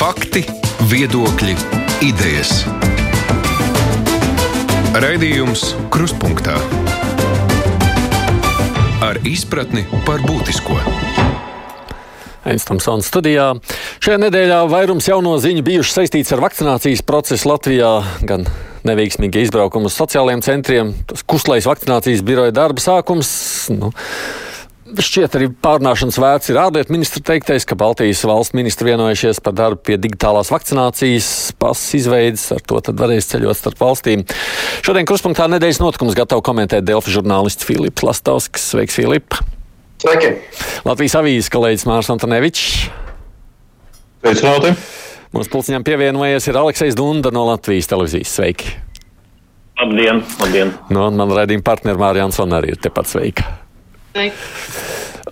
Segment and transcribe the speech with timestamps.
[0.00, 0.40] Fakti,
[0.88, 1.52] viedokļi,
[2.08, 2.62] idejas.
[4.96, 6.54] Raidījums Krustpunktā
[9.04, 10.78] ar izpratni par būtisko.
[12.48, 13.50] Einstamsons studijā.
[14.00, 18.48] Šajā nedēļā vairums jauno ziņu bijuši saistīts ar vakcinācijas procesu Latvijā, gan
[18.88, 23.28] neveiksmīgi izbraukumu uz sociālajiem centriem, tas kuslais vakcinācijas biroja darba sākums.
[23.76, 23.92] Nu,
[24.90, 29.84] Šķiet, arī pārnāšanas vērts ir ārlietu ministra teiktais, ka Baltijas valsts ministri vienojušies par darbu
[29.86, 31.28] pie digitālās vakcinācijas
[31.60, 34.24] pasas izveidas, ar to tad varēs ceļot starp valstīm.
[34.82, 38.66] Šodien kruspunktā nedēļas notikums gatavo komentēt Delfi žurnālists Filips Lastovskis.
[38.72, 39.38] Sveiks, Filip!
[40.02, 40.34] Sveiki!
[40.88, 42.68] Latvijas avīzes kolēģis Mārs Antonevičs.
[44.24, 44.74] Sveicināti!
[45.30, 48.36] Mūsu pulciņām pievienojies ir Aleksis Dunda no Latvijas televīzijas.
[48.40, 48.76] Sveiki!
[49.80, 50.24] Labdien!
[50.42, 50.72] labdien.
[50.90, 53.46] No, nu, man raidījuma partneri Mārija Ansona arī ir tepat sveika.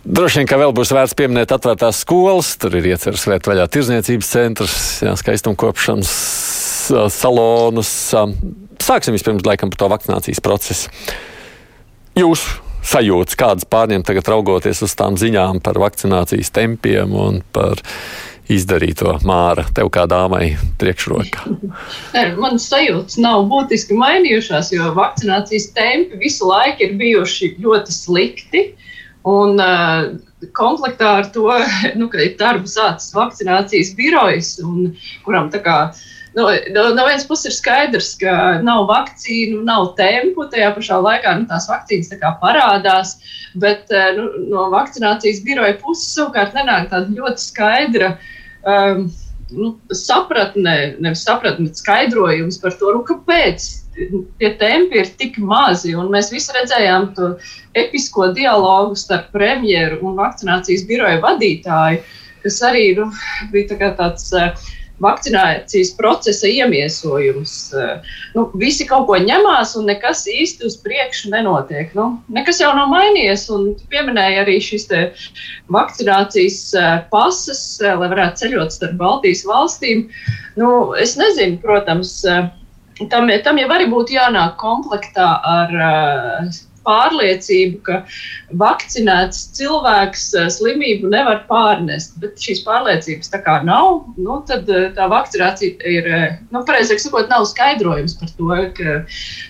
[0.08, 2.54] Droši vien, ka vēl būs vērts pieminēt atvērtās skolas.
[2.60, 6.12] Tur ir iecerts vērt vaļā tirzniecības centrs, jā, skaistumkopšanas
[7.12, 7.90] salonus.
[8.82, 10.94] Sāksim vispirms laikam par to vakcinācijas procesu.
[12.18, 12.46] Jūs
[12.88, 17.82] sajūtas, kādas pārņem tagad raugoties uz tām ziņām par vakcinācijas tempiem un par
[18.52, 21.46] izdarīto māra tev kā dāmai priekšrokā?
[22.40, 28.64] Man sajūtas nav būtiski mainījušās, jo vakcinācijas tempi visu laiku ir bijuši ļoti slikti.
[29.28, 30.14] Un uh,
[30.56, 31.48] komplektā ar to,
[32.00, 34.94] nu, ka ir darbu sācis vakcinācijas birojas, un,
[35.26, 35.78] kuram tā kā
[36.38, 38.32] no, no, no vienas puses ir skaidrs, ka
[38.64, 40.46] nav vakcīnu, nav tempu.
[40.52, 43.16] Tajā pašā laikā nu, tās vakcīnas tā parādās,
[43.58, 48.16] bet nu, no vakcinācijas biroja puses savukārt nenāk tāda ļoti skaidra.
[48.66, 49.08] Um,
[49.50, 53.68] nu, sapratne, nevis sapratne, bet skaidrojums par to, nu, kāpēc
[54.38, 55.94] tie tempi ir tik mazi.
[55.96, 57.32] Mēs visi redzējām to
[57.78, 62.02] episko dialogu starp premjeru un vakcinācijas biroja vadītāju,
[62.44, 63.08] kas arī nu,
[63.54, 64.30] bija tā tāds.
[64.36, 67.54] Uh, vakcinācijas procesa iemiesojums.
[68.34, 71.92] Nu, visi kaut ko ņemās, un nekas īsti uz priekšu nenotiek.
[71.98, 74.88] Nu, nekas jau nav mainījies, un pieminēja arī šis
[75.74, 76.60] vakcinācijas
[77.12, 80.08] pasas, lai varētu ceļot starp Baltijas valstīm.
[80.58, 82.16] Nu, es nezinu, protams,
[83.10, 85.78] tam, tam jau arī būtu jānāk komplektā ar
[86.88, 87.98] pārliecību, ka
[88.60, 92.16] vakcinēts cilvēks eh, slimību nevar pārnest.
[92.22, 97.02] Bet šīs pārliecības tā kā nav, nu, tad eh, tā vakcinācija ir, eh, nu, pareizāk
[97.02, 98.96] sakot, nav skaidrojums par to, ka,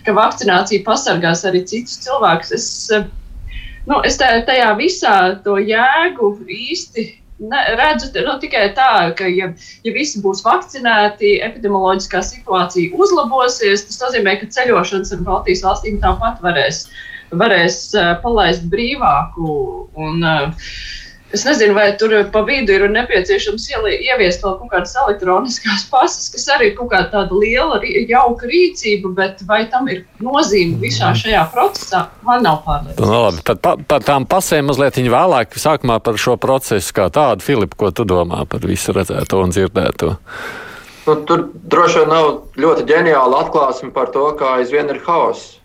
[0.06, 2.53] ka vakcinācija pasargās arī citus cilvēkus.
[2.59, 2.69] Es,
[3.88, 5.16] nu, es tajā visā
[5.47, 9.50] to jēgu īsti ne, redzu nu, tikai tā, ka, ja,
[9.87, 16.43] ja visi būs vakcinēti, epidemioloģiskā situācija uzlabosies, tas nozīmē, ka ceļošanas ar Baltijas valstīm tāpat
[16.44, 16.87] varēs
[17.31, 17.83] varēs
[18.22, 19.59] palaist brīvāku.
[19.99, 20.25] Un,
[21.28, 26.47] Es nezinu, vai tur pa vidu ir nepieciešams ieviest vēl kaut kādas elektroniskās pasas, kas
[26.55, 31.21] arī ir kaut kāda tāda liela, jauka rīcība, bet vai tam ir nozīme visā mhm.
[31.21, 33.03] šajā procesā, man nav pārliecināts.
[33.05, 37.11] No, nu, labi, tad pa, par tām pasēm mazliet vēlāk, sākumā par šo procesu kā
[37.12, 37.44] tādu.
[37.44, 40.15] Filipa, ko tu domā par visu redzēto un dzirdēto?
[41.09, 45.59] Nu, tur droši vien nav ļoti ģeniāla atklāsme par to, kā aizvien ir haoss.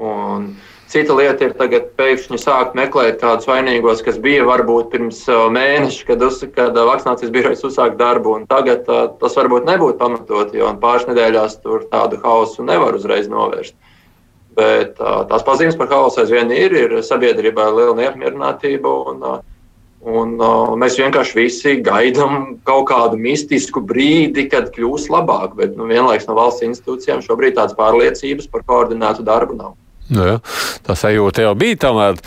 [0.00, 0.54] Un
[0.88, 6.06] Cita lieta ir tagad pēkšņi sākt meklēt kādus vainīgos, kas bija varbūt pirms uh, mēneša,
[6.08, 8.38] kad, uz, kad uh, vakcinācijas birojas uzsāka darbu.
[8.48, 13.76] Tagad uh, tas varbūt nebūtu pamatot, jo pāris nedēļās tur tādu hausu nevar uzreiz novērst.
[14.56, 18.96] Bet uh, tās pazīmes par hausu aizvien ir, ir sabiedrībā liela neapmierinātība.
[19.12, 19.38] Un, uh,
[19.98, 25.56] Un, uh, mēs vienkārši visi gaidām kaut kādu mistisku brīdi, kad kļūs labāk.
[25.58, 29.74] Bet nu, vienlaikus no valsts institūcijām šobrīd tādas pārliecības par koordinētu darbu nav.
[30.12, 30.38] Nu, ja,
[30.86, 32.20] tā sajūta jau bija tomēr.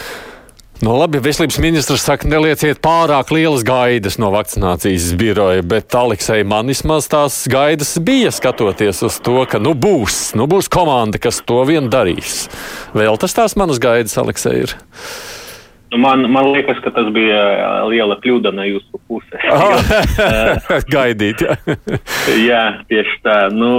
[0.82, 6.72] Nu, labi, veselības ministrs saka, nelieciet pārāk lielas gaidas no vakcinācijas biroja, bet Aleksei man
[6.74, 11.60] vismaz tās gaidas bija skatoties uz to, ka nu būs, nu būs komanda, kas to
[11.70, 12.48] vien darīs.
[12.98, 14.74] Vēl tas tās manas gaidas, Aleksei, ir.
[15.92, 17.40] Nu, man, man liekas, ka tas bija
[17.92, 19.42] liela kļūda no jūsu puses.
[20.94, 21.58] Gaidīt, jā.
[22.50, 23.36] jā, tieši tā.
[23.52, 23.72] Nu,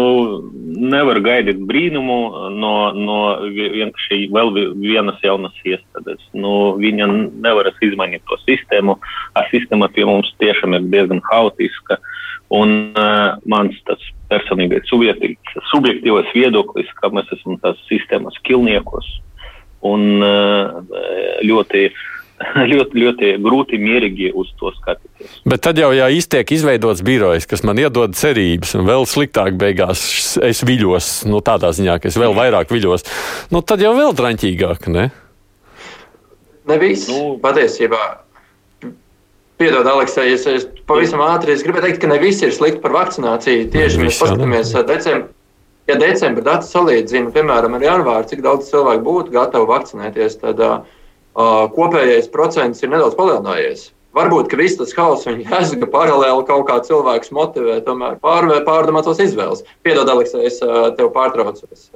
[0.93, 2.19] nevar gaidīt brīnumu
[2.53, 3.17] no, no
[3.49, 4.53] vienkārši vēl
[4.83, 6.21] vienas jaunas iestādes.
[6.37, 8.99] Nu, viņa nevar izmainīt to sistēmu.
[9.33, 11.97] A sistēma pie mums tiešām ir diezgan haotiska.
[12.53, 19.09] Un uh, mans tas personīgais subjektīvais viedoklis, ka mēs esam tās sistēmas kilniekos
[19.89, 21.85] un eh, ļoti,
[22.73, 25.41] ļoti, ļoti grūti mierīgi uz to skatīties.
[25.49, 30.39] Bet tad jau, ja iztiek izveidots birojs, kas man iedod cerības, un vēl sliktāk beigās
[30.43, 33.07] es viļos, nu tādā ziņā, ka es vēl vairāk viļos,
[33.55, 35.11] nu tad jau vēl draņķīgāk, ne?
[36.71, 37.09] Ne viss.
[37.11, 38.23] Nu, patiesībā
[39.63, 42.97] Piedod, Aleksej, es, es pavisam ātri es gribēju teikt, ka ne visi ir slikti par
[42.97, 43.69] vakcināciju.
[43.71, 45.29] Tieši mēs paskatāmies decembrī.
[45.91, 50.85] Ja decembra dati salīdzina, piemēram, ar janvāru, cik daudz cilvēku būtu gatavi vakcinēties, tad uh,
[51.75, 53.89] kopējais procents ir nedaudz palielinājies.
[54.15, 59.23] Varbūt, ka viss tas hauss viņa aizga paralēli kaut kā cilvēks motivē, tomēr pārdomāt tos
[59.25, 59.65] izvēles.
[59.83, 60.61] Piedod, Aleksej, es
[60.99, 61.67] tev pārtraucu.
[61.73, 61.89] Es,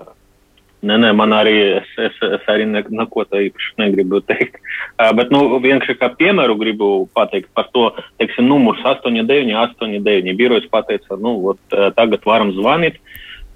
[0.87, 4.59] Nē, nē, man arī es, es, es arī neko tādu īpaši negribu teikt.
[5.01, 7.89] Uh, bet, nu, vienkārši kā piemēru gribu pateikt par to,
[8.21, 10.37] teiksim, numurs 89, 89.
[10.39, 13.01] Birojas pateica, nu, ot, tagad varam zvanīt,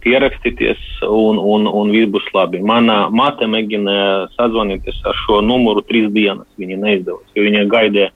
[0.05, 2.61] pierakstīties un, un, un viss būs labi.
[2.64, 6.49] Mana māte mēģināja sazvanīties ar šo numuru trīs dienas.
[6.61, 8.11] Viņa neizdevās, jo viņa gaidīja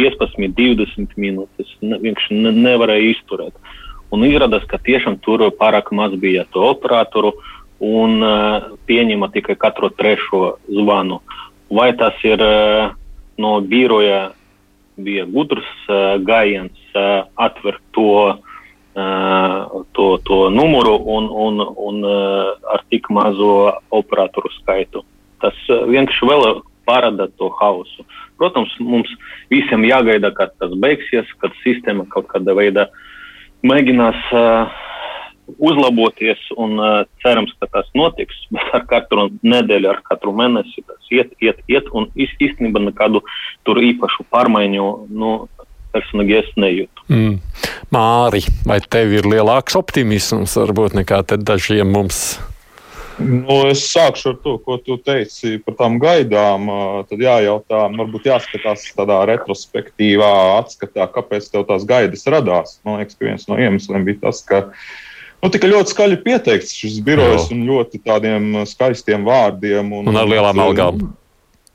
[0.00, 1.70] 15, 20 minūtes.
[1.84, 3.56] Ne, vienkārši ne, nevarēja izturēt.
[4.10, 7.36] Un izrādās, ka tiešām tur pārāk maz bija to operatoru.
[7.80, 11.22] Un uh, pieņema tikai katru trešo zvanu.
[11.72, 12.90] Vai tas ir uh,
[13.40, 14.34] no biroja
[15.00, 18.49] bija gudrs uh, gājiens uh, atvērt to, uh,
[19.96, 22.04] to, to numuru un, un, un
[22.74, 25.04] ar tik mazo operatoru skaitu.
[25.40, 28.04] Tas vienkārši vēl parāda to hausu.
[28.40, 29.10] Protams, mums
[29.52, 32.86] visiem jāgaida, kad tas beigsies, kad sistēma kaut kādā veidā
[33.66, 34.78] mēģinās uh,
[35.58, 38.36] uzlaboties, un uh, cerams, ka tas notiks.
[38.54, 43.22] Bet ar katru nedēļu, ar katru mēnesi tas iet, iet, iet, un īstenībā nekādu
[43.68, 44.88] tur īpašu pārmaiņu.
[45.10, 45.34] Nu,
[45.94, 47.06] Personīgi es nejūtu.
[47.10, 47.40] Mm.
[47.94, 52.38] Māri, vai tev ir lielāks optimisms varbūt nekā dažiem mums?
[53.20, 56.70] Nu, es sākšu ar to, ko tu teici par tām gaidām.
[57.10, 62.78] Tad jājautā, varbūt jāskatās tādā retrospektīvā atskatā, kāpēc tev tās gaidas radās.
[62.86, 64.64] Man liekas, ka viens no iemesliem bija tas, ka
[65.40, 69.88] Nu, tika ļoti skaļi pieteikts šis birojs un ļoti tādiem skaistiem vārdiem.
[69.96, 70.98] Un, un ar lielām algām.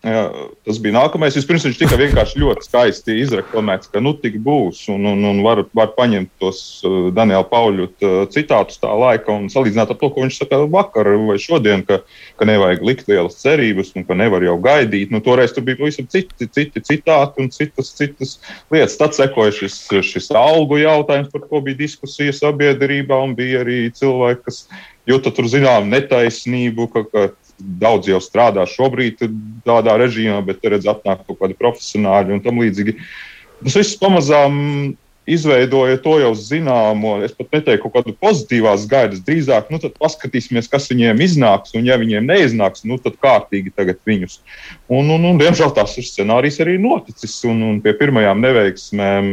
[0.05, 0.25] Jā,
[0.67, 1.33] tas bija nākamais.
[1.33, 4.83] Vispirms viņš tika vienkārši ļoti skaisti izreklamēts, ka nu tik būs.
[4.93, 9.47] Un, un, un var, var paņemt tos uh, Daniela Pauļu uh, citātus tā laika un
[9.49, 12.03] salīdzināt ar to, ko viņš saka vakar vai šodien, ka,
[12.37, 15.09] ka nevajag likt lielas cerības un ka nevar jau gaidīt.
[15.09, 18.35] Nu, toreiz tur bija pavisam citi, citi citāti un citas, citas
[18.69, 18.99] lietas.
[19.01, 24.45] Tad sekoja šis, šis algu jautājums, par ko bija diskusija sabiedrībā un bija arī cilvēki,
[24.45, 24.67] kas
[25.09, 27.25] jūta tur zinām netaisnību, ka, ka
[27.59, 29.23] daudz jau strādā šobrīd
[29.67, 32.97] tādā režīmā, bet redz, atnāk kaut kādi profesionāļi un tam līdzīgi.
[33.63, 34.57] Tas viss pamazām
[35.29, 39.23] izveidoja to jau zināmo, es pat neteiktu, kaut kādu pozitīvās gaidas.
[39.25, 43.99] Drīzāk, nu, tad paskatīsimies, kas viņiem iznāks, un, ja viņiem neiznāks, nu, tad kārtīgi tagad
[44.07, 44.39] viņus.
[44.91, 49.29] Un, un, un diemžēl tas scenārijs arī noticis, un, un pie pirmajām neveiksmēm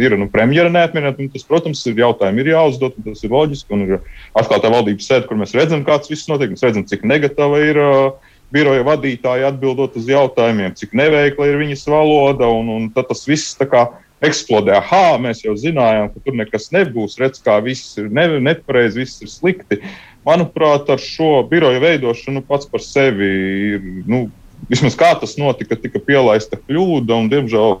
[0.00, 3.74] ir nu, premjera neatminēt, un tas, protams, ir jautājumi ir jāuzdod, un tas ir loģiski,
[3.76, 3.98] un ir
[4.38, 7.84] atkal tā valdības sēde, kur mēs redzam, kāds viss notiek, mēs redzam, cik negatava ir.
[7.84, 13.56] Uh, biroja vadītāji atbildot uz jautājumiem, cik neveikla ir viņas valoda, un, un tas viss
[13.58, 13.88] kā
[14.28, 14.78] eksplodē.
[14.80, 17.18] Ah, mēs jau zinājām, ka tur nekas nebūs.
[17.20, 19.80] Redz, kā viss ir ne, nepareizi, viss ir slikti.
[20.24, 23.30] Manuprāt, ar šo biroju veidošanu pats par sevi
[23.74, 23.92] ir.
[24.08, 24.26] Nu,
[24.64, 27.74] Vismaz kā tas notika, tika pielaista kļūda, un, diemžēl,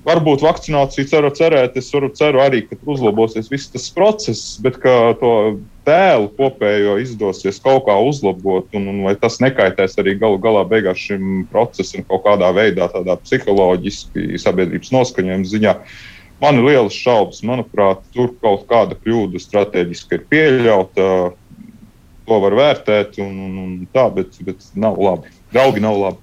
[0.00, 5.12] Varbūt vakcinācija ceru cerēt, es varu ceru arī, ka uzlabosies viss tas process, bet ka
[5.20, 5.32] to
[5.90, 11.02] tēlu kopējo izdosies kaut kā uzlabot, un, un vai tas nekaitēs arī galu galā beigās
[11.02, 15.76] šim procesam kaut kādā veidā, tādā psiholoģiski sabiedrības noskaņojuma ziņā.
[16.40, 17.42] Man ir lielas šaubas.
[17.44, 21.10] Manuprāt, tur kaut kāda kļūda strateģiski ir pieļauta.
[22.30, 25.32] To var vērtēt, un, un, un tā, bet, bet nav labi.
[25.52, 26.22] Draugi nav labi.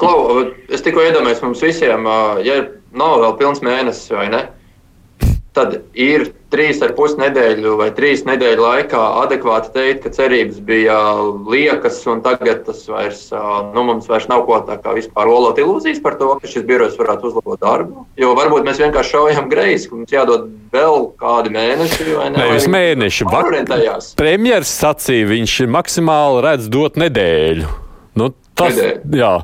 [0.00, 2.06] Klau, es tikko iedomājos mums visiem,
[2.44, 2.56] ja
[2.96, 4.42] nav vēl pilns mēnesis vai ne,
[5.60, 10.96] tad ir trīs ar pus nedēļu vai trīs nedēļu laikā adekvāti teikt, ka cerības bija
[11.50, 13.20] liekas, un tagad tas vairs,
[13.74, 16.96] nu, mums vairs nav ko tā kā vispār olot ilūzijas par to, ka šis birojs
[16.98, 18.06] varētu uzlabot darbu.
[18.18, 22.40] Jo varbūt mēs vienkārši šaujam greizi, ka mums jādod vēl kādi mēneši vai ne.
[22.40, 27.70] Nevis mēneši, bet premjeras sacīja, viņš maksimāli redz dot nedēļu.
[28.18, 29.20] Nu, Tas, nedēļa.
[29.22, 29.34] jā,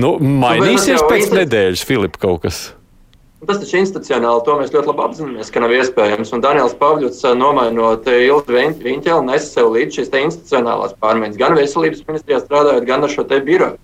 [0.00, 1.40] nu, mainīsies pēc institū...
[1.42, 2.62] nedēļas, Filip, kaut kas.
[3.42, 6.30] Tas taču institucionāli to mēs ļoti labi apzināmies, ka nav iespējams.
[6.36, 12.38] Un Daniels Pavļots, nomainot Ilzi Viņķeli, nes sev līdz šīs institucionālās pārmaiņas, gan veselības ministrijā
[12.44, 13.80] strādājot, gan ar šo te biroju.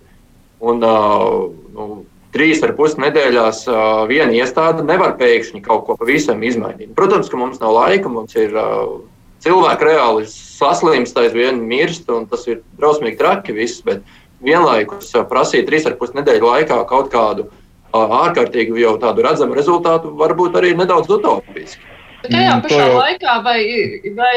[0.63, 1.89] Un, uh, nu,
[2.35, 6.95] trīs ar pus nedēļās uh, viena iestāde nevar pēkšņi kaut ko pavisam izmainīt.
[6.99, 9.01] Protams, ka mums nav laika, mums ir uh,
[9.43, 13.83] cilvēki reāli saslimst, aizvien mirst, un tas ir drausmīgi traki viss.
[13.87, 14.07] Bet,
[14.39, 17.49] vienlaikus prasīt trīs ar pus nedēļu laikā kaut kādu
[17.97, 21.81] ārkārtīgi jau tādu redzamu rezultātu, varbūt arī nedaudz utopiski.
[22.23, 23.61] Bet tajā mm, pašā laikā, vai,
[24.17, 24.33] vai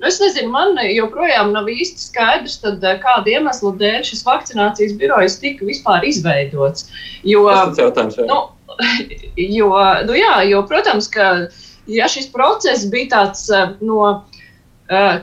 [0.00, 5.38] nu es nezinu, man joprojām nav īsti skaidrs, tad, kāda iemesla dēļ šis vakcinācijas birojs
[5.40, 6.90] tika vispār izveidots.
[7.24, 8.18] Jo, Tas ir jautājums.
[8.20, 8.28] Jā.
[8.28, 8.42] Nu,
[9.58, 9.70] jo,
[10.04, 11.30] nu jā, jo, protams, ka
[11.90, 13.48] ja šis process bija tāds
[13.80, 14.20] no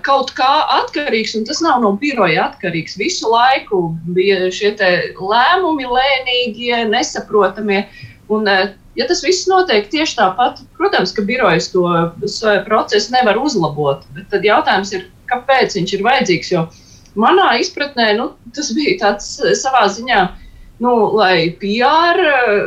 [0.06, 0.50] kaut kā
[0.82, 2.98] atkarīgs, un tas nav no biroja atkarīgs.
[2.98, 4.74] Visu laiku bija šie
[5.20, 7.86] lēmumi, lēnīgie, nesaprotamie.
[8.32, 8.48] Un,
[8.96, 11.86] ja tas viss notiek tieši tāpat, protams, ka birojas to
[12.66, 14.06] procesu nevar uzlabot.
[14.16, 16.52] Bet tad jautājums ir, kāpēc viņš ir vajadzīgs?
[16.56, 16.66] Jo
[17.20, 20.26] manā izpratnē nu, tas bija tāds savā ziņā.
[20.82, 22.18] Nu, lai PR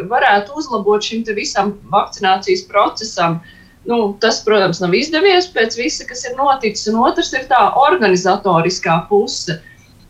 [0.07, 6.25] varētu uzlabot šim visam vakcinācijas procesam, uh, Nu, tas, protams, nav izdevies pēc visa, kas
[6.25, 6.89] ir noticis.
[6.93, 9.59] Un otrs ir tā organizatoriskā puse,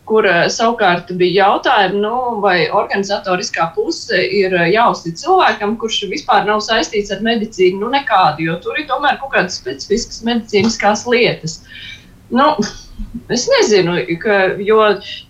[0.07, 6.45] kur eh, savukārt bija jautājumi, nu, vai organizatoriskā puse ir eh, jāuztic cilvēkam, kurš vispār
[6.47, 11.59] nav saistīts ar medicīnu, nu, nekādu, jo tur ir tomēr kaut kādas specifiskas medicīniskās lietas.
[12.33, 12.53] Nu,
[13.33, 14.79] es nezinu, ka, jo,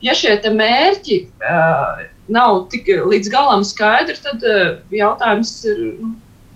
[0.06, 6.14] ja šie mērķi uh, nav tik līdz galam skaidri, tad uh, jautājums ir, nu,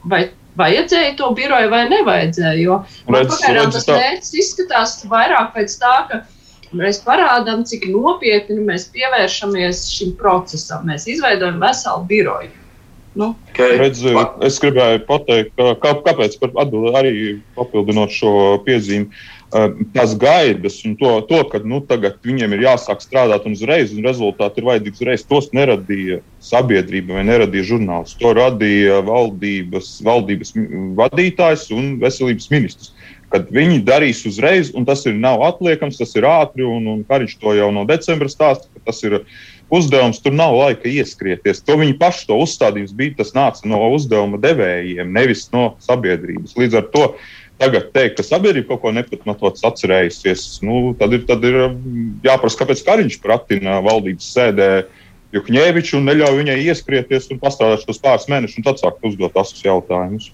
[0.10, 0.28] vai
[0.60, 2.58] vajadzēja to biroju vai nevajadzēja.
[2.62, 6.22] Jo redz, pagaidām tas mērķis izskatās vairāk pēc tā, ka
[6.78, 10.86] mēs parādām, cik nopietni mēs pievēršamies šim procesam.
[10.90, 12.56] Mēs izveidojam veselu biroju.
[13.20, 13.34] Nu.
[13.50, 13.80] Okay.
[13.82, 14.04] Redz,
[14.46, 16.38] es gribēju pateikt, kā, kāpēc
[17.00, 17.14] arī
[17.58, 18.32] papildinot šo
[18.68, 19.10] piezīmi.
[19.50, 24.06] Tās gaidas un to, to ka nu, tagad viņiem ir jāsāk strādāt un uzreiz, un
[24.06, 28.14] rezultāti ir vajadzīgi uzreiz, tos neradīja sabiedrība vai neradīja žurnāls.
[28.22, 30.54] To radīja valdības, valdības
[31.00, 32.94] vadītājs un veselības ministrs.
[33.34, 37.36] Kad viņi darīs uzreiz, un tas ir nav atliekams, tas ir ātri, un, un Kariņš
[37.42, 39.20] to jau no decembra stāsta, ka tas ir
[39.74, 41.62] uzdevums, tur nav laika ieskrieties.
[41.66, 46.58] To viņi paši to uzstādījums bija, tas nāca no uzdevuma devējiem, nevis no sabiedrības.
[46.58, 47.06] Līdz ar to
[47.60, 51.78] tagad teikt, ka sabiedrība kaut ko nepatmatots atcerējusies, nu, tad ir, tad ir um,
[52.26, 54.72] jāprasa, kāpēc Kariņš pratina valdības sēdē
[55.36, 59.62] Juhņēviču un neļauj viņai ieskrieties un pastrādāt šos pāris mēnešus un tad sākt uzdot asus
[59.62, 60.32] jautājumus.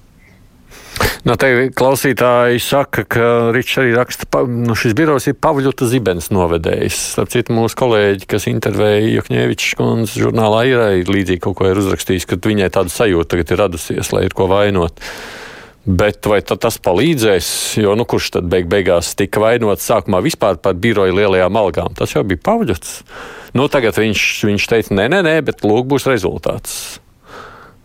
[1.25, 6.29] No te klausītāji saka, ka Ričs arī raksta, ka nu, šis birojs ir Pavļuta Zibens
[6.33, 6.99] novedējis.
[7.15, 11.81] Starp citu, mūsu kolēģi, kas intervēja Jokņēvičs kundzes žurnālā, ir arī līdzīgi kaut ko ir
[11.81, 15.01] uzrakstījis, ka viņai tāda sajūta tagad ir radusies, lai ir ko vainot.
[15.85, 17.47] Bet vai tas palīdzēs?
[17.77, 21.93] Jo nu, kurš tad beig beigās tika vainots sākumā vispār par biroju lielajām algām?
[21.97, 22.97] Tas jau bija Pāvļots.
[23.55, 26.97] Nu, tagad viņš, viņš teica, nē, nē, nē, bet lūk, būs rezultāts.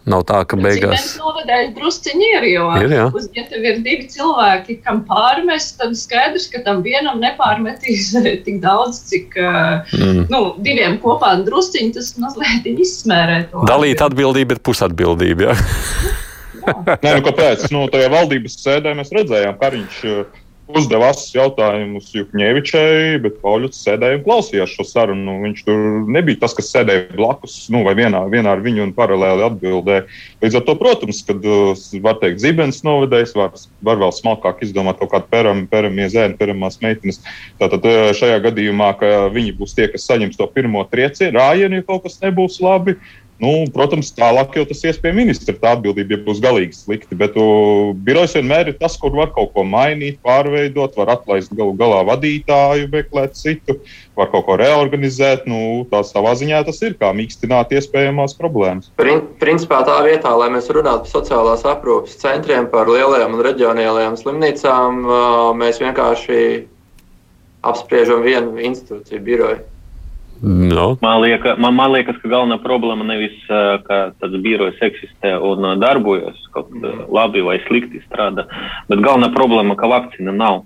[0.08, 0.94] Nav tā, ka beigās.
[0.96, 3.04] Tas novadēļ drusciņi ir, jo, ir, jā.
[3.14, 8.08] uz, ja tev ir divi cilvēki, kam pārmest, tad skaidrs, ka tam vienam nepārmetīs
[8.46, 10.24] tik daudz, cik, mm.
[10.32, 13.42] nu, diviem kopā drusciņi tas mazliet izsmērē.
[13.68, 15.60] Dalīt atbildību ir pusatbildība, jā.
[16.66, 17.66] Nē, nu kāpēc?
[17.74, 20.40] Nu, tajā valdības sēdē mēs redzējām, ka viņš uh,
[20.76, 25.24] uzdeva asus jautājumus Jukņēvičai, bet Pauļuts sēdēja un klausījās šo sarunu.
[25.26, 28.94] Nu, viņš tur nebija tas, kas sēdēja blakus, nu, vai vienā, vienā ar viņu un
[28.96, 30.06] paralēli atbildēja.
[30.44, 33.54] Līdz ar to, protams, kad, uh, var teikt, zibens novedējs, var,
[33.86, 37.22] var vēl smalkāk izdomāt kaut kādu peram, peramie zēni, peramās meitenes.
[37.60, 41.88] Tātad uh, šajā gadījumā, ka viņi būs tie, kas saņems to pirmo triecienu, rājienu, ja
[41.88, 42.98] kaut kas nebūs labi.
[43.40, 45.54] Nu, protams, tālāk jau tas ies pie ministra.
[45.56, 47.16] Tā atbildība ja būs galīgi slikti.
[47.16, 51.72] Bet uh, birojs vienmēr ir tas, kur var kaut ko mainīt, pārveidot, var atlaist galu
[51.80, 53.78] galā vadītāju, meklēt citu,
[54.18, 55.48] var kaut ko reorganizēt.
[55.48, 58.92] Nu, tā savā ziņā tas ir kā mīkstināt iespējamās problēmas.
[59.00, 64.20] Prin, principā tā vietā, lai mēs runātu par sociālās aprūpes centriem, par lielajām un reģionālajām
[64.20, 66.44] slimnīcām, uh, mēs vienkārši
[67.64, 69.60] apspriežam vienu institūciju biroju.
[70.42, 70.96] No.
[71.02, 73.36] Man, lieka, man, man liekas, ka galvenā problēma nevis
[73.84, 77.10] ka tāds birojs eksistē un darbojas kaut mm.
[77.12, 78.46] labi vai slikti strādā,
[78.88, 80.62] bet galvenā problēma, ka vakcīna nav.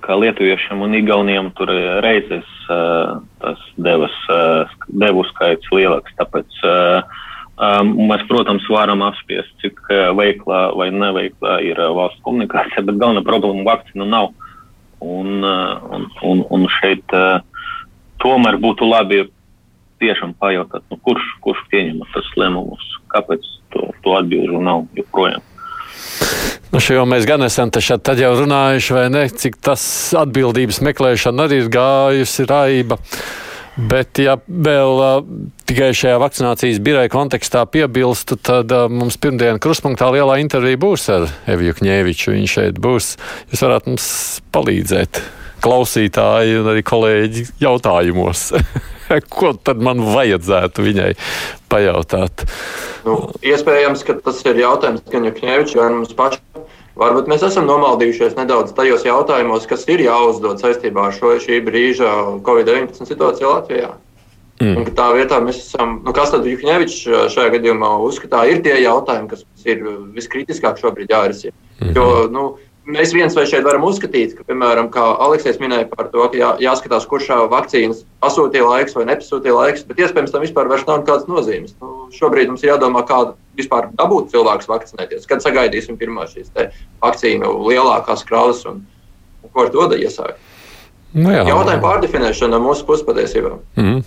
[0.00, 1.68] Ka lietuviešiem un igauniem tur
[2.00, 4.14] reizes tas devas,
[4.88, 6.14] devu skaits lielāks.
[6.16, 6.62] Tāpēc
[7.84, 9.82] mēs, protams, varam apspriest, cik
[10.16, 14.30] veiklā vai neveiklā ir valsts komunikācija, bet galvenā problēma vakcīna nav.
[15.04, 17.42] Un, un, un, un šeit uh,
[18.24, 19.24] tomēr būtu labi
[20.02, 25.44] tiešām pajautāt, nu, kurš, kurš pieņem tos lēmumus, kāpēc to, to atbildžu nav joprojām.
[26.74, 29.84] Nu, šo jau mēs gan esam tad jau runājuši, vai ne, cik tas
[30.18, 32.98] atbildības meklēšana arī ir gājusi raiba.
[33.74, 35.14] Bet, ja vēl uh,
[35.66, 41.26] tikai šajā vakcinācijas biroja kontekstā piebilstu, tad uh, mums pirmdien krustpunktā lielā intervija būs ar
[41.50, 42.36] Eviju Kņēviču.
[42.36, 43.16] Viņš šeit būs.
[43.50, 44.06] Jūs varat mums
[44.54, 45.22] palīdzēt
[45.62, 48.50] klausītāji un arī kolēģi jautājumos.
[49.36, 51.10] Ko tad man vajadzētu viņai
[51.70, 52.46] pajautāt?
[53.04, 56.64] Nu, iespējams, ka tas ir jautājums gan Jukņēvičam, gan mums pašam.
[56.98, 62.10] Varbūt mēs esam nomaldījušies nedaudz tajos jautājumos, kas ir jāuzdod saistībā ar šo šī brīža
[62.46, 63.90] Covid-19 situāciju Latvijā.
[64.62, 64.76] Mm.
[64.78, 67.00] Un tā vietā mēs esam, nu, kas tad Juhņevičs
[67.34, 69.82] šajā gadījumā uzskatā, ir tie jautājumi, kas ir
[70.14, 71.56] viskritiskāk šobrīd jārisina.
[71.80, 71.96] Mm -hmm.
[71.96, 72.44] Jo, nu,
[72.86, 76.50] mēs viens vai šeit varam uzskatīt, ka, piemēram, kā Aleksis minēja par to, ka jā,
[76.62, 81.28] jāskatās, kurš šā vakcīnas pasūtīja laiks vai nepasūtīja laiks, bet iespējams tam vispār nav nekādas
[81.30, 81.76] nozīmes.
[81.80, 83.20] Nu, šobrīd mums ir jādomā, kā
[83.58, 86.52] vispār dabūt cilvēkus vakcinēties, kad sagaidīsim pirmā šīs
[87.02, 88.82] vakcīnu lielākās krāsas un,
[89.44, 90.40] un ko ar to iesākt.
[91.14, 93.54] Nu, jā, Jautājumu pārdefinēšana mūsu puses patiesībā.
[93.78, 94.02] Mm.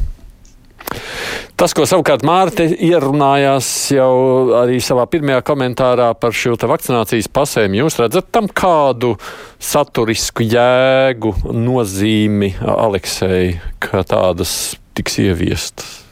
[1.57, 4.11] Tas, ko savukārt Mārte ierunājās jau
[4.59, 9.15] arī savā pirmajā komentārā par šo vakcinācijas pasēm, jūs redzat tam kādu
[9.57, 14.51] saturisku jēgu, nozīmi, Aleksei, ka tādas
[14.93, 16.03] tiks ieviestas?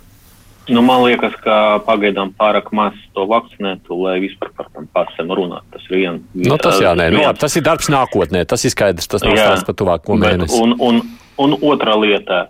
[0.66, 5.68] Nu, man liekas, ka pagaidām pārāk maz to vakcinētu, lai vispār par tām pasēm runātu.
[5.76, 6.24] Tas ir viens.
[6.34, 9.38] Nu, tas jā, nē, nu, jā, tas ir darbs nākotnē, tas ir skaidrs, tas nav
[9.38, 10.58] stāsts par tuvāko mēnesi.
[10.58, 11.04] Un, un,
[11.38, 12.46] Un otra lieta,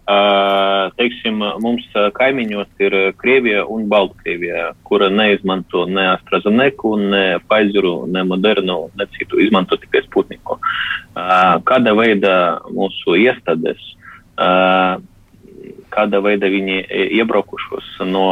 [0.94, 8.78] teiksim, mums kaimiņos ir Krievija un Baltkrievija, kura neizmanto ne AstraZeneku, ne Pfizeru, ne Modernu,
[8.94, 10.60] ne citu, izmanto tikai Sputniku.
[11.66, 12.36] Kāda veida
[12.70, 13.82] mūsu iestādes,
[15.98, 16.86] kāda veida viņi
[17.18, 18.30] iebraukušos no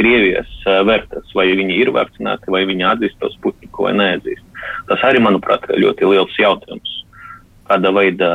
[0.00, 4.48] Krievijas vērtēs, vai viņi ir vakcinēti, vai viņi atzīst to Sputniku vai neatzīst.
[4.88, 7.03] Tas arī, manuprāt, ir ļoti liels jautājums
[7.68, 8.30] kāda veida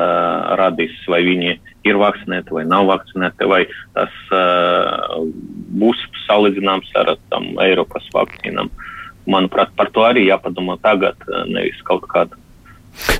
[0.59, 1.55] radīs, vai viņi
[1.89, 3.63] ir vakcinēti vai nav vakcinēti, vai
[3.97, 5.19] tas uh,
[5.79, 8.71] būs salīdzināms ar tam Eiropas vakcīnām.
[9.29, 12.37] Manuprāt, par to arī jāpadomā tagad, nevis kaut kādā.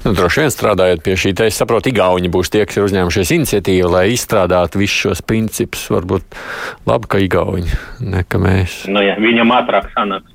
[0.04, 3.92] Nu, droši vien strādājot pie šī, es saprotu, Igauni būs tie, kas ir uzņēmušies iniciatīvu,
[3.94, 5.86] lai izstrādātu visus šos principus.
[5.94, 6.38] Varbūt
[6.90, 8.82] labi, ka Igauni, ne ka mēs.
[8.92, 10.34] Nu, jā, viņam ātrāk sanāks.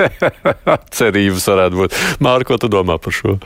[0.98, 2.00] Cerības varētu būt.
[2.24, 3.36] Mārko, tu domā par šo?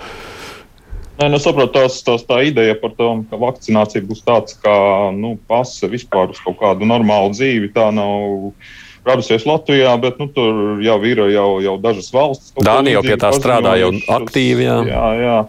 [1.15, 4.75] Nē, nu, saprotu, tās, tās tā ideja par to, ka vakcinācija būs tāds kā
[5.15, 7.71] nu, pase vispār uz kaut kādu normālu dzīvi.
[7.77, 8.51] Tā nav
[9.07, 12.55] radusies Latvijā, bet nu, tur jau ir jau, jau dažas valstis.
[12.67, 14.67] Dānija jau pie tā strādā jau aktīvi.
[14.67, 15.11] Jā, jā.
[15.23, 15.43] jā.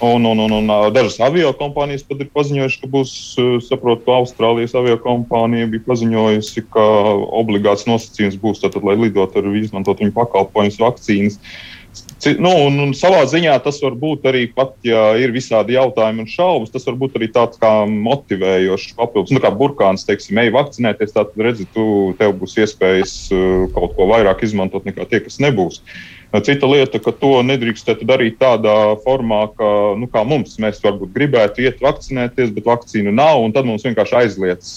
[0.00, 3.10] Un, un, un, un dažas avio kompānijas pat ir paziņojušas, ka būs,
[3.66, 6.86] saprotu, Austrālijas avio kompānija bija paziņojusi, ka
[7.42, 11.36] obligāts nosacījums būs, tātad, lai lidot ar izmantot viņu pakalpojumus, vakcīnas.
[11.36, 11.79] Uh,
[12.20, 16.28] Nu, un, un savā ziņā tas var būt arī, pat, ja ir visādi jautājumi un
[16.28, 19.32] šaubas, tas var būt arī tāds kā motivējošs papildus.
[19.32, 21.84] Nu, kā burkāns, teiksim, ej vakcinēties, tad redzi, tu,
[22.20, 25.80] tev būs iespējas uh, kaut ko vairāk izmantot nekā tie, kas nebūs.
[26.44, 31.64] Cita lieta, ka to nedrīkstētu darīt tādā formā, ka, nu, kā mums, mēs varbūt gribētu
[31.64, 34.68] iet vakcinēties, bet vakcīnu nav, un tad mums vienkārši aizliedz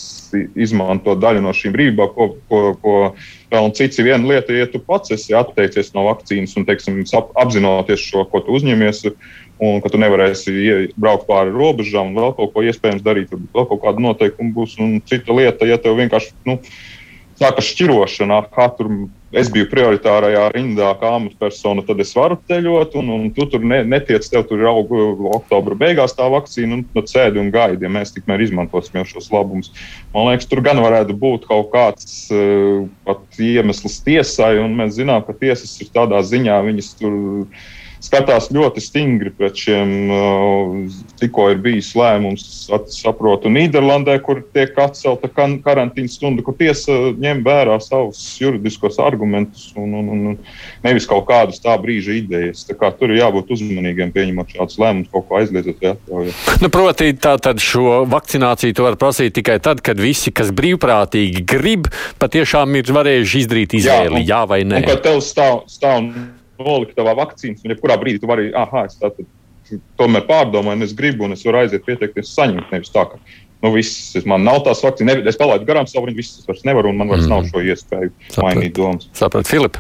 [0.58, 2.96] izmantot daļu no šīm brīvībām, ko, ko, ko
[3.54, 7.00] vēl cits ir viena lieta, ja tu pats esi atteicies no vakcīnas un, teiksim,
[7.40, 9.04] apzinoties šo, ko tu uzņemies,
[9.64, 13.70] un ka tu nevarēsi braukt pāri robežām un vēl kaut ko iespējams darīt, varbūt vēl
[13.72, 14.78] kaut kāda noteikuma būs.
[14.82, 16.58] Un cita lieta, ja tev vienkārši nu,
[17.40, 18.90] sākas šķirošana, kā tur
[19.34, 23.82] es biju prioritārajā rindā, kā amatpersona, tad es varu ceļot, un, un tu tur ne,
[23.88, 27.92] netiec, tev tur ir augu oktobra beigās tā vakcīna, un tu sēdi un gaidi, ja
[27.94, 29.74] mēs tikmēr izmantosim jau šos labumus.
[30.14, 32.86] Man liekas, tur gan varētu būt kaut kāds uh,
[33.42, 37.18] iemesls tiesai, un mēs zinām, ka tiesas ir tādā ziņā, viņas tur
[38.04, 40.12] skatās ļoti stingri pret šiem,
[41.22, 42.44] tikko ir bijis lēmums,
[42.94, 49.96] saprotu, Nīderlandē, kur tiek atcelta karantīnas stunda, kur tiesa ņem vērā savus juridiskos argumentus un,
[50.00, 50.38] un, un
[50.84, 52.66] nevis kaut kādas tā brīža idejas.
[52.68, 56.62] Tā kā tur ir jābūt uzmanīgiem pieņemot šādus lēmumus, kaut ko aizliedzot vai atļaujot.
[56.64, 61.46] Nu, proti, tā tad šo vakcināciju tu vari prasīt tikai tad, kad visi, kas brīvprātīgi
[61.48, 61.90] grib,
[62.22, 64.84] patiešām ir varējuši izdarīt izvēli, jā, un, jā vai nē.
[64.84, 66.02] Un, kad tev stāv, stāv
[66.62, 69.28] nolikt tavā vakcīnas, un jebkurā brīdī tu vari, ah, es tātad
[70.00, 72.72] tomēr pārdomāju, un es gribu, un es varu aiziet pieteikties, saņemt.
[72.74, 73.20] Nevis tā, ka
[73.64, 76.92] nu, viss, man nav tās vakcīnas, es palaidu garām savu viņu, viss es vairs nevaru,
[76.92, 77.34] un man vairs mm.
[77.34, 78.44] nav šo iespēju Saprat.
[78.46, 79.10] mainīt domas.
[79.18, 79.80] Sapratu, Filip.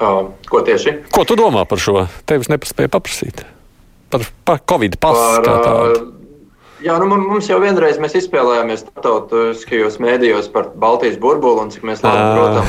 [0.00, 0.94] Uh, ko tieši?
[1.12, 2.06] Ko tu domā par šo?
[2.30, 3.44] Tevis nepaspēja paprasīt.
[4.10, 5.44] Par, par Covid pasu.
[5.44, 6.19] Uh,
[6.80, 12.00] Jā, nu, mums jau vienreiz mēs izspēlējāmies starptautiskajos mēdījos par Baltijas burbuli, un cik mēs
[12.04, 12.64] labi protam.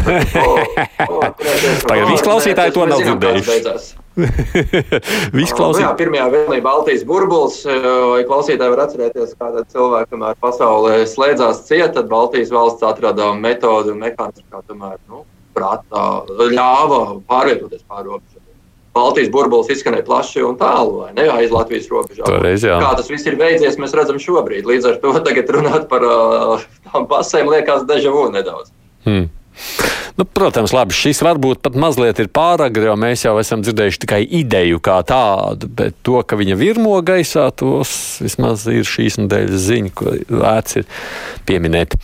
[1.87, 4.01] Tagad visi klausītāji to nav dzirdējuši.
[5.37, 5.79] Visi klausītāji.
[5.79, 11.63] Nu, jā, pirmajā vēlī Baltijas burbulis, vai klausītāji var atcerēties, kāda cilvēka tomēr pasaulē slēdzās
[11.69, 15.23] ciet, tad Baltijas valsts atrada metodu un mehānismu, kā tomēr, nu,
[15.55, 16.05] prātā
[16.51, 18.40] ļāva pārvietoties pāri robežai.
[18.95, 22.27] Baltijas burbulis izskanēja plaši un tālu, vai ne aiz Latvijas robežām.
[22.27, 22.75] Toreiz, jā.
[22.83, 24.67] Kā tas viss ir beidzies, mēs redzam šobrīd.
[24.67, 28.73] Līdz ar to tagad runāt par uh, tām pasēm liekas deja vu nedaudz.
[29.07, 29.29] Hmm.
[30.19, 34.19] Nu, protams, labi, šis varbūt pat mazliet ir pāragri, jo mēs jau esam dzirdējuši tikai
[34.41, 39.93] ideju kā tādu, bet to, ka viņa virmo gaisā, tos vismaz ir šīs nedēļas ziņa,
[39.95, 40.89] ko vērts ir
[41.47, 41.95] pieminēt.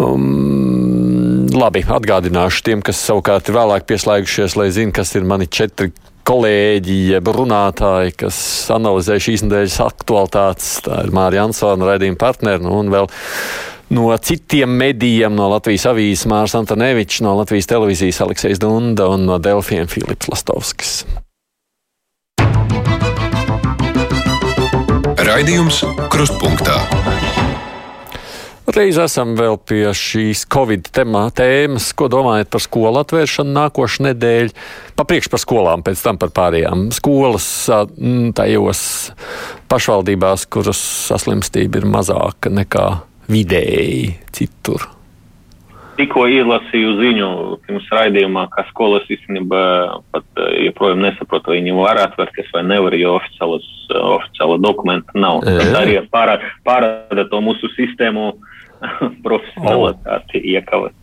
[0.00, 5.90] Um, labi, atgādināšu tiem, kas savukārt vēlāk pieslēgušies, lai zinātu, kas ir mani četri
[6.28, 8.38] kolēģi, jeb runātāji, kas
[8.74, 10.70] analizē šīs nedēļas aktualitātes.
[10.86, 13.10] Tā ir Mārija Ansona, raidījuma partneri, nu, un vēl
[13.96, 19.40] no citiem medijiem, no Latvijas avīzes Mārs Antonevičs, no Latvijas televīzijas Aleksis Dunda un no
[19.42, 20.94] Delfiem Filips Lastovskis.
[25.30, 26.99] Raidījums Krustpunktā.
[28.70, 34.52] Reiz esam vēl pie šīs Covid temā, tēmas, ko domājat par skolu atvēršanu nākošu nedēļu,
[35.00, 36.84] papriekš par skolām, pēc tam par pārējām.
[36.94, 37.48] Skolas
[38.38, 38.82] tajos
[39.70, 42.86] pašvaldībās, kuras saslimstība ir mazāka nekā
[43.30, 44.86] vidēji citur.
[45.98, 47.30] Tikko ielasīju ziņu
[47.66, 49.64] pirms raidījumā, ka skolas īstenībā
[50.14, 53.66] pat joprojām nesaprot, vai viņi var atvērties vai nevar, jo oficiālas,
[53.98, 55.42] oficiāla dokumenta nav.
[55.44, 58.49] Tas arī pārāda, pārāda to mūsu sistēmu uh,
[59.26, 60.96] profesionalitāti iekavas.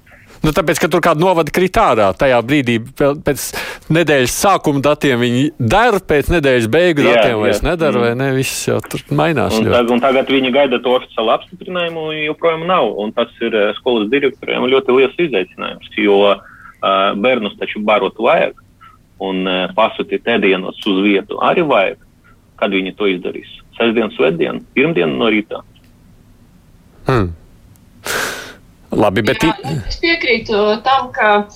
[0.44, 3.46] Nu, tāpēc, ka tur kāda novada kritārā tajā brīdī, pēc
[3.94, 8.04] nedēļas sākuma datiem viņi dara, pēc nedēļas beigu jā, datiem vairs nedara, mm.
[8.06, 8.28] vai ne?
[8.38, 9.58] Viss jau tur mainās.
[9.58, 12.92] Un, tag, un tagad viņi gaida to oficiālu apstiprinājumu, joprojām nav.
[13.02, 16.44] Un tas ir eh, skolas direktoriem ļoti liels izaicinājums, jo uh,
[17.18, 18.62] bērnus taču barot vajag
[19.24, 22.04] un uh, pasūtīt ēdienos uz vietu arī vajag.
[22.58, 23.50] Kad viņi to izdarīs?
[23.78, 25.62] Sestdien, svētdien, pirmdien no rīta.
[27.06, 27.36] Hmm.
[28.98, 29.44] Labi, bet.
[29.44, 29.54] Jā,
[29.90, 31.48] es piekrītu tam, ka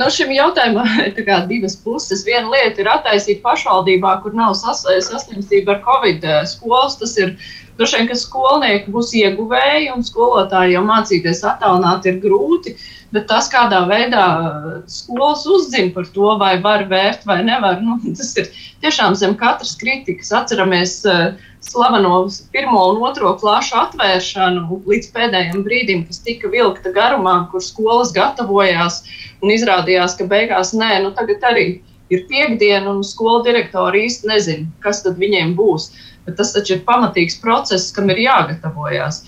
[0.00, 2.24] nu, šim jautājumam ir divas puses.
[2.26, 6.98] Viena lieta ir attaisīt pašvaldībā, kur nav sas, saslimstība ar covid skolas.
[7.00, 7.36] Tas ir
[7.78, 12.76] droši vien, ka skolnieki būs ieguvēji un skolotāji jau mācīties attālināt ir grūti.
[13.12, 17.98] Bet tas, kādā veidā eh, skolas uzzina par to, vai var vērt vai nevar, nu,
[18.18, 18.48] tas ir
[18.84, 20.32] tiešām zem katras kritikas.
[20.32, 27.36] Atceramies, uh, slaveno pirmo un otro klašu atvēršanu līdz pēdējiem brīdim, kas tika vilkta garumā,
[27.52, 29.02] kur skolas gatavojās
[29.42, 31.66] un izrādījās, ka beigās nē, nu tagad arī
[32.12, 35.92] ir piekdiena un skola direktori īsti nezina, kas tad viņiem būs.
[36.26, 39.24] Bet tas taču ir pamatīgs process, kam ir jāgatavojas.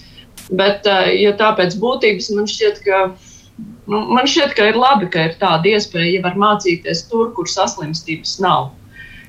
[0.50, 3.06] Bet, eh, ja tāpēc būtības man šķiet, ka
[3.86, 7.46] Nu, man šķiet, ka ir labi, ka ir tāda iespēja, ja var mācīties tur, kur
[7.46, 8.72] saslimstības nav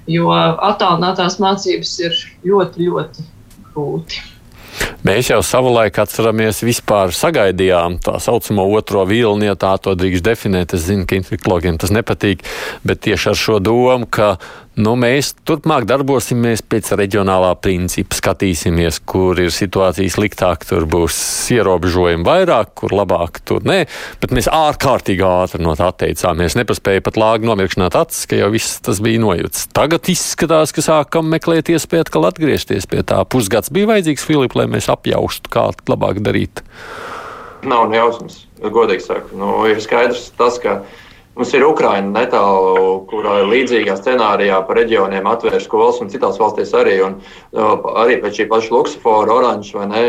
[0.09, 3.27] jo attālinātās mācības ir ļoti, ļoti
[3.71, 4.23] grūti.
[5.05, 10.73] Mēs jau savulaik atceramies, vispār sagaidījām tā saucamo otro vilni, ja tā to drīkst definēt.
[10.75, 12.43] Es zinu, ka infektologiem tas nepatīk,
[12.83, 14.35] bet tieši ar šo domu, ka
[14.75, 18.17] Nu, mēs turpmāk darbosimies pēc reģionālā principa.
[18.17, 21.15] Skatīsimies, kur ir situācija sliktāk, tur būs
[21.55, 23.85] ierobežojumi vairāk, kur labāk, tur nē.
[24.19, 26.57] Bet mēs ārkārtīgi ātri no tā atteicāmies.
[26.59, 29.69] Nepaspēja pat lāgi nomirkšanāt acis, ka jau viss tas bija nojūts.
[29.75, 33.21] Tagad izskatās, ka sākam meklēt iespēju atkal atgriezties pie tā.
[33.31, 36.65] Pusgads bija vajadzīgs, Filip, lai mēs apjaustu, kā labāk darīt.
[37.63, 39.31] Nav jausmas, godīgi sakot.
[39.39, 40.81] Nu, ir skaidrs tas, ka
[41.35, 46.71] Mums ir Ukraina netālu, kurā ir līdzīgā scenārijā par reģioniem atvērs skolas un citās valstīs
[46.77, 46.93] arī.
[47.03, 47.17] Un,
[47.51, 50.03] uh, arī pēc šī paša luksofora, oranžs vai ne,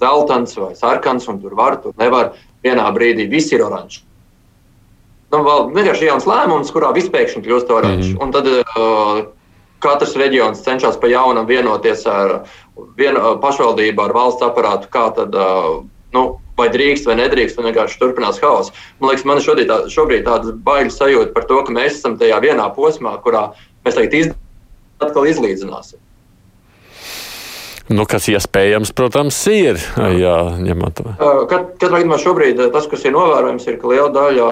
[0.00, 2.34] zeltains vai sarkans, un tur var, tur nevar.
[2.64, 4.02] Vienā brīdī viss ir oranžs.
[5.32, 8.12] Nu, vēl vienkārši jauns lēmums, kurā viss pēkšņi kļūst oranžs.
[8.12, 8.22] Mm -hmm.
[8.22, 9.24] Un tad uh,
[9.84, 12.44] katrs reģions cenšas pa jaunam vienoties ar
[12.96, 15.34] vienu pašvaldību, ar valsts aparātu, kā tad.
[15.34, 16.24] Uh, nu,
[16.58, 18.72] vai drīkst vai nedrīkst, un vienkārši turpinās haoss.
[19.00, 22.40] Man liekas, man šodien, tā, šobrīd tāda baila sajūta par to, ka mēs esam tajā
[22.44, 23.48] vienā posmā, kurā
[23.86, 24.32] mēs tagad iz,
[25.02, 26.00] atkal izlīdzināsim.
[27.92, 29.76] Nu, kas iespējams, protams, ir.
[30.16, 31.02] Jā, ņemot.
[31.50, 34.46] Katrā gadījumā šobrīd tas, kas ir novērojams, ir, ka liela daļa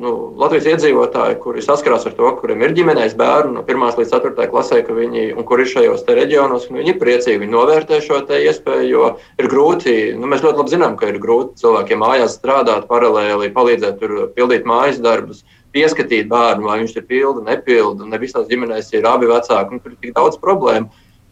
[0.00, 4.48] nu, Latvijas iedzīvotāju, kuri saskarās ar to, kuriem ir ģimenēs bērni no 1 līdz 4
[4.48, 8.88] klasē, ka viņi, un kur ir šajos reģionos, viņi ir priecīgi, viņi novērtē šo iespēju,
[8.88, 13.52] jo ir grūti, nu, mēs ļoti labi zinām, ka ir grūti cilvēkiem mājās strādāt paralēli,
[13.52, 15.44] palīdzēt tur pildīt mājas darbus
[15.76, 18.08] pieskatīt bērnu, vai viņš ir pilda, nepilda.
[18.08, 20.88] Ne visās ģimenēs ir abi vecāki, un tur ir tik daudz problēmu,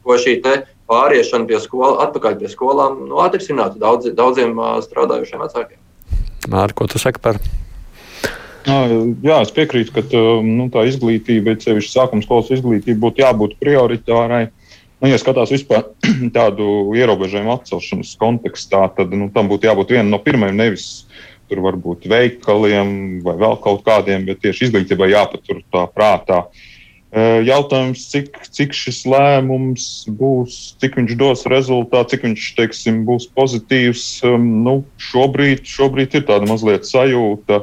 [0.07, 0.39] ko šī
[0.87, 4.55] pāriešana pie skolām, atpakaļ pie skolām, nu, atrisinātu daudz, daudziem
[4.87, 5.79] strādājušiem vecākiem.
[6.47, 7.41] Mārķis, ko tu saki par?
[8.67, 10.03] Jā, es piekrītu, ka
[10.43, 14.49] nu, tā izglītība, ceļš sākuma skolas izglītība būtu jābūt prioritārai.
[15.03, 15.85] Nu, ja skatās vispār
[16.37, 20.89] tādu ierobežojumu atcelšanas kontekstā, tad nu, tam būtu jābūt vienam no pirmajiem, nevis
[21.47, 22.89] tur varbūt veikaliem
[23.23, 26.47] vai vēl kaut kādiem, bet tieši izglītībai jāpatur tā prātā.
[27.15, 29.85] Jautājums, cik, cik šis lēmums
[30.19, 34.07] būs, cik viņš dos rezultātu, cik viņš teiksim, būs pozitīvs.
[34.43, 37.63] Nu, šobrīd, šobrīd ir tāda mazliet sajūta.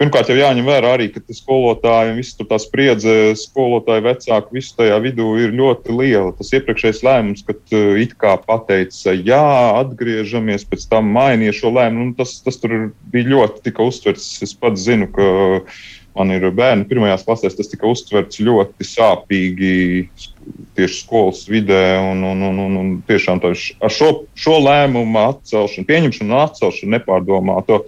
[0.00, 4.96] Pirmkārt, jau jāņem vērā arī, ka skolotājiem viss tur tā spriedze, skolotāji vecāki, viss tajā
[5.04, 6.32] vidū ir ļoti liela.
[6.34, 9.44] Tas iepriekšējais lēmums, kad it kā pateica, jā,
[9.84, 14.32] atgriežamies, pēc tam mainīja šo lēmumu, nu, tas, tas tur bija ļoti tika uztverts.
[14.42, 15.28] Es pats zinu, ka
[16.16, 19.76] man ir bērni pirmajās klasēs, tas tika uztverts ļoti sāpīgi
[20.76, 21.84] tieši skolas vidē.
[22.10, 23.56] Un, un, un, un, un tiešām ar
[23.92, 27.82] šo, šo lēmumu atcelšanu, pieņemšanu un atcelšanu nepārdomāto.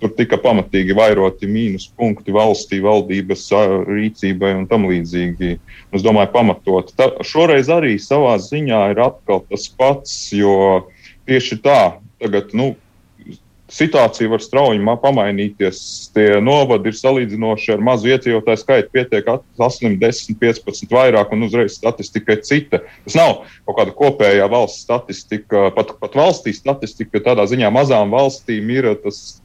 [0.00, 3.42] Tur tika pamatīgi vairoti mīnus punkti valstī, valdības
[3.84, 5.58] rīcībai un tam līdzīgi.
[5.92, 6.94] Es domāju, pamatot.
[6.96, 10.86] Tā, šoreiz arī savā ziņā ir atkal tas pats, jo
[11.28, 11.82] tieši tā,
[12.22, 12.72] tagad, nu,
[13.70, 15.80] situācija var strauji pamainīties.
[16.14, 18.90] Tie novadi ir salīdzinoši ar mazu iedzīvotāju skaitu.
[18.94, 22.82] Pietiek saslimt 10, 15 vairāk, un uzreiz statistika ir cita.
[23.06, 23.32] Tas nav
[23.68, 27.22] kaut kāda kopējā valsts statistika, pat, pat valstī statistika.
[27.30, 29.40] Tādā ziņā mazām valstīm ir tas.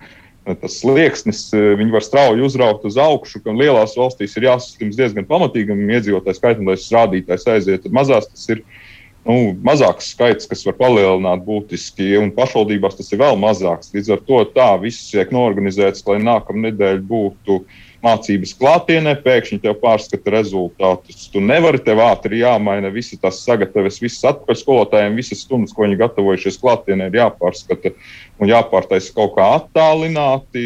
[0.45, 5.79] Tas slieksnis, viņi var strauji uzraugt uz augšu, un lielās valstīs ir jāsaslimst diezgan pamatīgam
[5.89, 7.81] iedzīvotāju skaitam, lai šis rādītājs aiziet.
[7.81, 8.84] Tad mazās tas ir uh,
[9.25, 13.91] nu, mazāks skaits, kas var palielināt būtiski, un pašvaldībās tas ir vēl mazāks.
[13.95, 17.63] Līdz ar to tā viss tiek norganizēts, lai nākamā nedēļa būtu
[18.05, 21.25] mācības klātienē, pēkšņi tev pārskata rezultātus.
[21.33, 25.97] Tu nevari tev ātri jāmaina visi tās sagatavojas, visas atpakaļ skolotājiem, visas stundas, ko viņi
[26.03, 27.95] gatavojušies klātienē, ir jāpārskata
[28.37, 30.65] un jāpārtaisa kaut kā attālināti,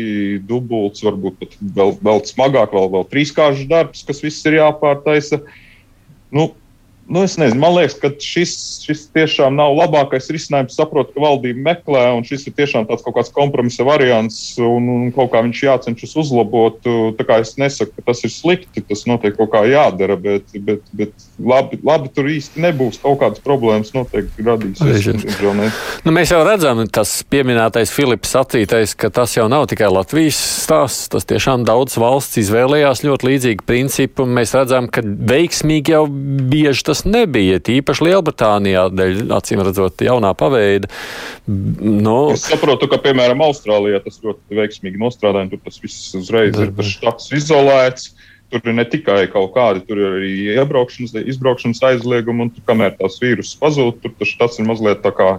[0.49, 5.39] dubults, varbūt pat vēl, vēl smagāk, vēl, vēl trīskāršs darbs, kas viss ir jāpārtaisa.
[6.35, 6.51] Nu,
[7.09, 8.51] Nu, es nezinu, man liekas, ka šis,
[8.85, 10.75] šis tiešām nav labākais risinājums.
[10.77, 15.07] Saprotu, ka valdība meklē, un šis ir tiešām tāds kaut kāds kompromisa variants, un, un
[15.15, 16.77] kaut kā viņš jācenšas uzlabot.
[17.17, 20.85] Tā kā es nesaku, ka tas ir slikti, tas noteikti kaut kā jādara, bet, bet,
[20.93, 23.01] bet labi, labi tur īsti nebūs.
[23.01, 25.09] Kaut kādas problēmas noteikti radīsies.
[26.05, 31.09] Nu, mēs jau redzam, tas pieminētais Filips sacītais, ka tas jau nav tikai Latvijas stāsts.
[31.09, 36.85] Tas tiešām daudz valsts izvēlējās ļoti līdzīgu principu, un mēs redzam, ka veiksmīgi jau bieži
[36.85, 37.59] tas tas nebija.
[37.63, 40.89] Tīpaši Lielbritānijā, dēļ acīm redzot, jaunā paveida.
[41.47, 46.57] Nu, es saprotu, ka, piemēram, Austrālijā tas ļoti veiksmīgi nostrādāja, un tur tas viss uzreiz
[46.59, 48.13] ir tas štats izolēts.
[48.49, 52.95] Tur ir ne tikai kaut kādi, tur ir arī iebraukšanas, izbraukšanas aizliegumi, un tur, kamēr
[52.97, 55.35] tās vīrusu pazūd, tur tas ir mazliet tā kā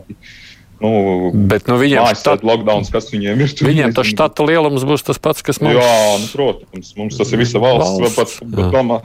[0.80, 3.56] Nu, Bet nu, viņiem tas ir lockdown, kas viņiem ir.
[3.68, 5.80] Viņiem tas štata lielums būs tas pats, kas mums ir.
[5.82, 8.00] Jā, nu, protams, mums tas ir visa valsts.
[8.00, 9.02] valsts pat, bet, domā,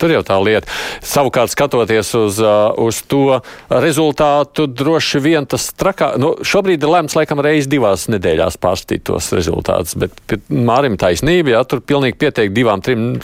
[0.00, 0.68] Tur jau tā lieta.
[1.04, 6.14] Savukārt, skatoties uz, uh, uz to rezultātu, droši vien tas trakā.
[6.20, 9.98] Nu, šobrīd ir lēmts, laikam, reizes divās nedēļās pārskatīt tos rezultātus.
[10.00, 10.16] Bet
[10.48, 13.18] Mārim taisnība, jā, tur pilnīgi pietiek divām, trim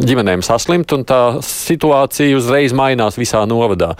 [0.00, 3.92] ģimenēm saslimt, un tā situācija uzreiz mainās visā novadā,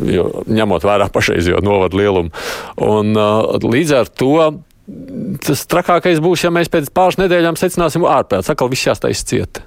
[0.00, 2.46] jo, ņemot vērā pašreizējo novadu lielumu.
[2.82, 4.36] Un, uh, līdz ar to
[5.42, 9.64] tas trakākais būs, ja mēs pēc pāris nedēļām secināsim, ārpēc atkal viss jāstais cieta.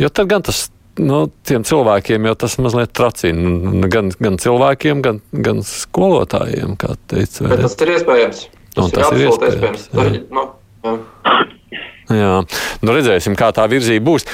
[0.00, 0.68] Jo tad gan tas
[1.00, 3.86] nu, tiem cilvēkiem jau tas mazliet tracina.
[3.92, 7.46] Gan, gan cilvēkiem, gan, gan skolotājiem, kā teica.
[7.52, 8.42] Bet tas ir iespējams.
[8.70, 9.86] Tas, un tas ir, ir iespējams.
[9.90, 10.26] iespējams.
[10.30, 10.44] Nu,
[10.86, 12.18] jā.
[12.20, 12.34] jā,
[12.86, 14.26] nu redzēsim, kā tā virzība būs.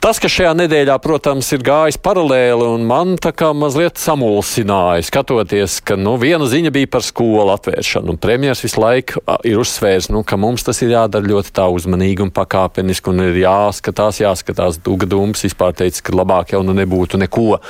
[0.00, 5.74] Tas, kas šajā nedēļā, protams, ir gājis paralēli un man tā kā mazliet samulsināja, skatoties,
[5.84, 10.38] ka nu, viena ziņa bija par skolu atvēršanu, premjeras visu laiku ir uzsvērs, nu, ka
[10.40, 14.80] mums tas ir jādara ļoti tā uzmanīgi un pakāpeniski, un ir jāskatās, jāskatās.
[14.80, 17.60] Duga Dums vispār teica, ka labāk jau nu nebūtu neko.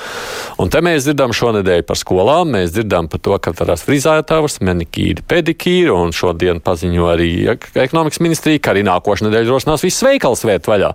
[0.63, 5.27] Un te mēs dzirdam šonadēļ par skolām, mēs dzirdam par to, ka varās frizētājs, manikīri,
[5.27, 10.71] pedikīri, un šodien paziņo arī ekonomikas ministrija, ka arī nākošais nedēļa rosinās visus veikals vērt
[10.71, 10.95] vaļā.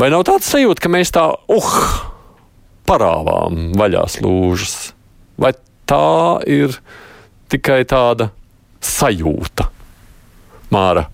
[0.00, 1.72] Vai nav tāds sajūta, ka mēs tā, uh,
[2.88, 4.94] parāvām vaļā slūžas?
[5.36, 5.50] Vai
[5.84, 6.78] tā ir
[7.52, 8.30] tikai tāda
[8.80, 9.66] sajūta,
[10.72, 11.04] Māra?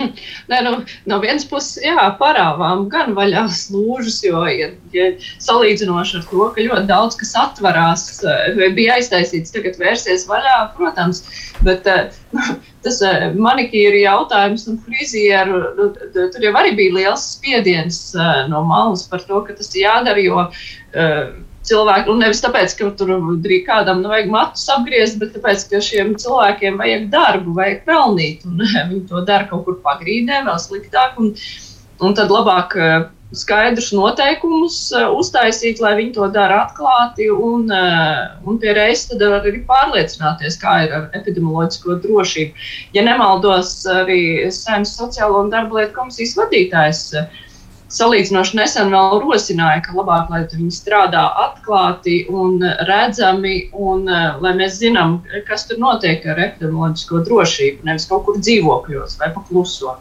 [0.50, 0.72] Nē, nu,
[1.10, 5.10] no vienas puses, jā, parāvām gan vaļā slūžas, jo, ja, ja
[5.42, 11.22] salīdzinoši ar to, ka ļoti daudz kas atverās, eh, bija aiztaisīts, tagad vērsies vaļā, protams,
[11.66, 12.16] bet eh,
[12.84, 18.02] tas eh, manikīra jautājums un frizieru, nu, tur jau arī bija liels spiediens
[18.50, 20.48] no malas par to, ka tas jādara, jo
[21.70, 23.14] cilvēki, un nevis tāpēc, ka tur
[23.66, 28.60] kādam nu, vajag matus apgriezt, bet tāpēc, ka šiem cilvēkiem vajag darbu, vajag pelnīt, un
[28.90, 31.32] viņi to dara kaut kur pagrīdē, vēl sliktāk, un,
[32.00, 38.40] un tad labāk uh, skaidrus noteikumus uh, uztaisīt, lai viņi to dara atklāti, un, uh,
[38.48, 42.66] un pie reizes tad arī pārliecināties, kā ir ar epidemioloģisko drošību.
[42.96, 47.04] Ja nemaldos, arī Saimnes sociālo un darba lietu komisijas vadītājs
[47.90, 54.78] salīdzinoši nesen vēl rosināja, ka labāk, lai viņi strādā atklāti un redzami, un lai mēs
[54.80, 59.96] zinām, kas tur notiek ar epidemioloģisko drošību, nevis kaut kur dzīvokļos vai pakluso.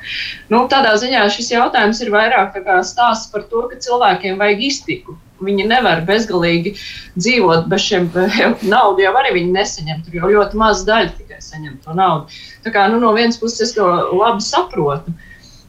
[0.54, 5.18] Nu, tādā ziņā šis jautājums ir vairāk stāsts par to, ka cilvēkiem vajag iztiku.
[5.40, 6.74] Viņi nevar bezgalīgi
[7.16, 8.10] dzīvot bez šiem
[8.74, 10.02] naudas, jau arī viņi nesaņem.
[10.04, 12.42] Tur jau ļoti maz daļa tikai saņem to naudu.
[12.66, 13.88] Tā kā nu, no vienas puses es to
[14.20, 15.16] labi saprotu.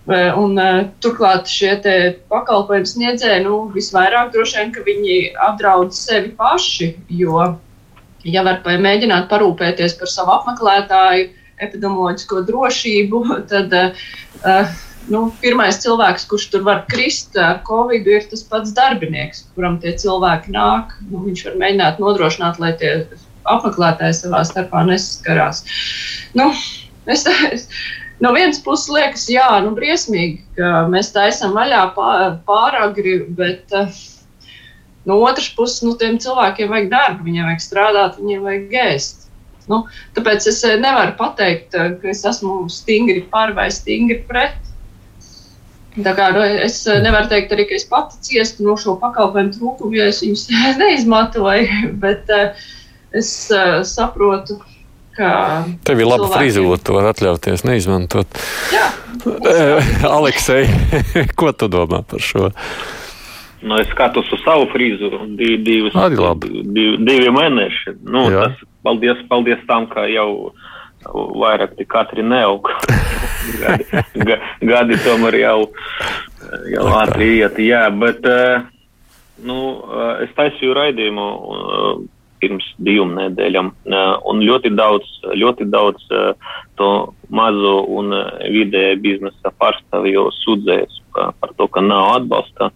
[0.09, 1.75] Un, uh, turklāt šie
[2.33, 6.95] pakalpojumu sniedzēji nu, visvairāk droši vien, ka viņi apdraud sevi paši.
[7.21, 7.53] Jo,
[8.25, 11.29] ja var mēģināt parūpēties par savu apmeklētāju
[11.61, 14.79] epidemioloģisko drošību, tad uh,
[15.13, 19.95] nu, pirmais cilvēks, kurš tur var krist ar covid, ir tas pats darbinieks, kuram tie
[20.01, 20.97] cilvēki nāk.
[21.11, 22.95] Nu, viņš var mēģināt nodrošināt, lai tie
[23.51, 25.65] apmeklētāji savā starpā nesaskarās.
[26.37, 26.51] Nu,
[27.11, 27.69] es, es,
[28.21, 31.83] no vienas puses liekas, jā, nu, briesmīgi, ka mēs taisām vaļā
[32.47, 33.89] pāragri, bet uh,
[35.05, 39.29] no otras puses, nu, tiem cilvēkiem vajag darbu, viņiem vajag strādāt, viņiem vajag ēst.
[39.71, 39.85] Nu,
[40.17, 44.59] tāpēc es eh, nevaru pateikt, eh, ka es esmu stingri par vai stingri pret.
[46.01, 49.97] Tā kā, nu, es nevaru teikt, arī, ka es pati ciestu no šo pakalpojumu trūkumu,
[49.99, 50.45] jo es viņus
[50.83, 52.69] neizmantoju, bet uh,
[53.17, 54.61] es uh, saprotu,
[55.19, 58.41] Tev ir laba frizūra, to var atļauties neizmantot.
[58.73, 58.89] Jā.
[60.19, 60.69] Aleksei,
[61.39, 62.51] ko tu domā par šo?
[63.61, 65.97] Nu, es skatos uz savu frizūru, div, divas,
[66.41, 67.99] div, divi mēneši.
[68.09, 70.55] Nu, tas, paldies, paldies tam, ka jau
[71.11, 72.71] vairāk tik katri neaug.
[73.61, 75.59] gadi, gadi tomēr jau,
[76.73, 78.25] jau ātri iet, jā, bet,
[79.45, 79.61] nu,
[80.25, 81.29] es taisīju raidījumu
[82.41, 83.71] pirms divām nedēļām.
[84.31, 86.07] Un ļoti daudz, ļoti daudz
[86.81, 86.91] to
[87.29, 88.15] mazo un
[88.53, 92.71] vidēju biznesa pārstāvju sūdzējas par to, ka nav atbalsta,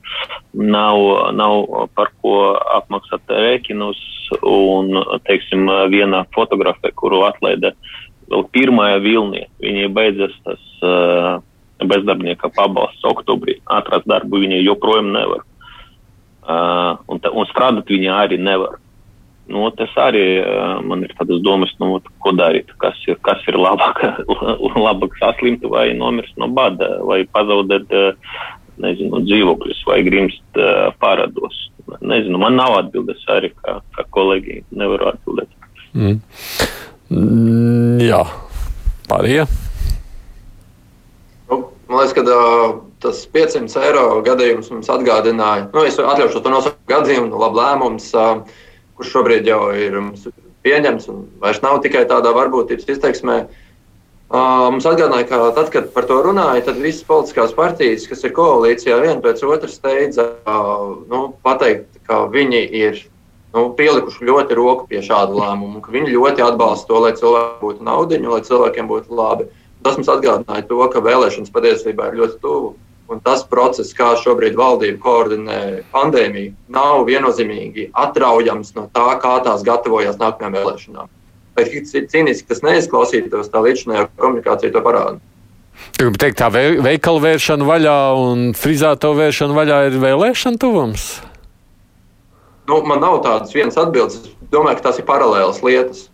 [0.52, 1.00] nav,
[1.38, 4.00] nav par ko apmaksāt rēķinus.
[4.48, 4.96] Un,
[5.28, 7.74] teiksim, viena fotografē, kuru atlaida
[8.32, 10.62] vēl pirmajā vilnī, viņai beidzas tas
[11.84, 13.58] bezdarbnieka pabalsts oktobrī.
[13.70, 15.44] Atrast darbu viņa joprojām nevar.
[16.44, 18.76] Uh, un, un strādāt viņa arī nevar.
[19.44, 22.70] Nu, tas arī uh, man ir tādas domas, nu, ko darīt.
[22.80, 24.00] Kas ir, kas ir labāk,
[24.86, 28.38] labāk saslimt vai nomirst no bada, vai pazaudēt uh,
[28.80, 31.60] nezinu, dzīvokļus, vai grimst uh, pārādos.
[32.00, 35.52] Nezinu, man nav atbildes arī, kā, kā kolēģi nevaru atbildēt.
[35.92, 36.16] Mm.
[37.12, 38.24] Mm, jā,
[39.10, 39.44] pārējie.
[41.50, 46.52] Nu, man liekas, ka uh, tas 500 eiro gadījums mums atgādināja, nu, es atļaušu to
[46.54, 48.08] nosaukt gadījumu, nu, labi lēmums.
[48.16, 48.62] Uh,
[48.98, 49.98] kurš šobrīd jau ir
[50.64, 53.44] pieņemts un vairs nav tikai tādā varbūtības izteiksmē.
[54.34, 58.32] Uh, mums atgādināja, ka tad, kad par to runāja, tad visas politiskās partijas, kas ir
[58.34, 63.02] koalīcijā, viena pēc otras steidza uh, nu, pateikt, ka viņi ir
[63.54, 67.86] nu, pielikuši ļoti roku pie šāda lēmuma, ka viņi ļoti atbalsta to, lai cilvēkiem būtu
[67.86, 69.46] naudiņa, lai cilvēkiem būtu labi.
[69.84, 72.74] Tas mums atgādināja to, ka vēlēšanas patiesībā ir ļoti tuvu
[73.12, 75.58] Un tas process, kā šobrīd valdība koordinē
[75.92, 81.12] pandēmiju, nav viennozīmīgi atraujams no tā, kā tās gatavojas nākamajām vēlēšanām.
[81.54, 85.20] Lai cik cīniski tas neizklausītos, tā līdzinājā komunikācija to parāda.
[85.98, 91.06] Gribu teikt, tā veikala vēršana vaļā un frizēto vēršana vaļā ir vēlēšana tuvums?
[92.70, 94.22] Nu, man nav tādas vienas atbildes.
[94.24, 96.06] Es domāju, ka tās ir paralēlas lietas.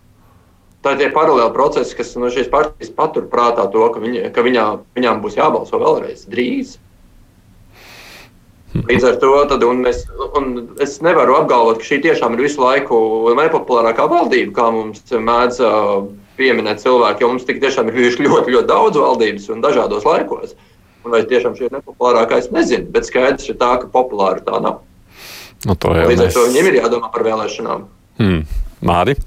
[0.80, 4.44] Tā ir tie paralēli procesi, kas no šīs partijas patur prātā to, ka, viņi, ka
[4.46, 4.66] viņā,
[4.96, 6.78] viņām būs jābalso vēlreiz drīz.
[8.70, 10.04] Līdz ar to tad, un es,
[10.38, 12.96] un es nevaru apgalvot, ka šī tiešām ir visu laiku
[13.36, 15.58] nepopulārākā valdība, kā mums mēdz
[16.38, 17.24] pieminēt cilvēki.
[17.24, 20.54] Jo mums tik tiešām ir bijuši ļoti, ļoti daudz valdības un dažādos laikos.
[21.04, 22.86] Un vai tiešām šī ir nepopulārākā, es nezinu.
[22.94, 24.80] Bet skaidrs ir tā, ka populāra tā nav.
[25.66, 27.84] Nu, Līdz ar to viņiem ir jādomā par vēlēšanām.
[28.20, 28.46] Hmm.
[28.86, 29.18] Māri?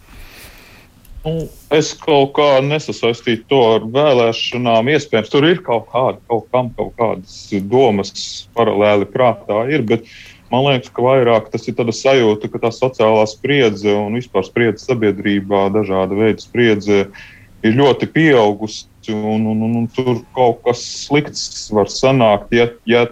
[1.24, 4.90] Nu, es kaut kā nesasaistītu to ar vēlēšanām.
[4.92, 7.38] Iespējams, tur ir kaut kāda, kaut kam kaut kādas
[7.72, 8.12] domas
[8.58, 9.62] paralēli prātā.
[9.72, 10.10] Ir, bet
[10.52, 14.84] man liekas, ka vairāk tas ir tāds sajūta, ka tā sociālā spriedze un vispār spriedze
[14.84, 17.06] sabiedrībā, dažāda veida spriedze
[17.64, 18.90] ir ļoti pieaugusi.
[19.14, 23.08] Un, un, un, un tur kaut kas slikts var sanākt, ja, ja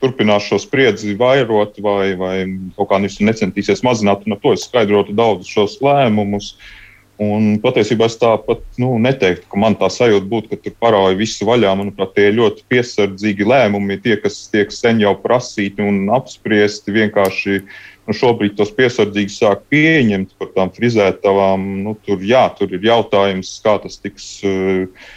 [0.00, 2.34] turpinās šo spriedzi vairot vai, vai
[2.76, 6.54] kaut kā necentīsies mazināt, un ar to es skaidrotu daudzus šos lēmumus.
[6.56, 6.76] Uh,
[7.20, 11.44] Un patiesībā es tāpat nu, neteiktu, ka man tā sajūta būtu, ka tur parāja visu
[11.44, 11.74] vaļā.
[11.76, 16.94] Manuprāt, tie ir ļoti piesardzīgi lēmumi, tie, kas tiek sen jau prasīti un apspriesti.
[16.96, 21.66] Vienkārši nu, šobrīd tos piesardzīgi sāk pieņemt par tām frizētavām.
[21.84, 24.38] Nu, tur, jā, tur ir jautājums, kā tas tiks.
[24.40, 25.10] Uh,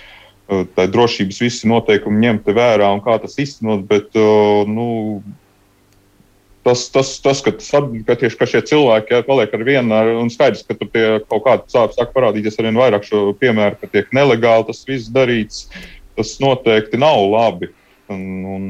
[0.76, 4.12] tā drošības visi noteikumi ņemti vērā un kā tas iztenot, bet
[4.70, 5.24] nu,
[6.64, 7.70] tas, tas, tas ka, tas,
[8.07, 10.91] ka, tieši, ka šie cilvēki ja, paliek ar vienu, un skaidrs, ka tur
[11.30, 15.11] kaut kāda sāpes sāk parādīties ar vien vairāk šo piemēru, ka tiek nelegāli tas viss
[15.14, 15.66] darīts,
[16.18, 17.72] tas noteikti nav labi.
[18.11, 18.24] Un,
[18.55, 18.64] un,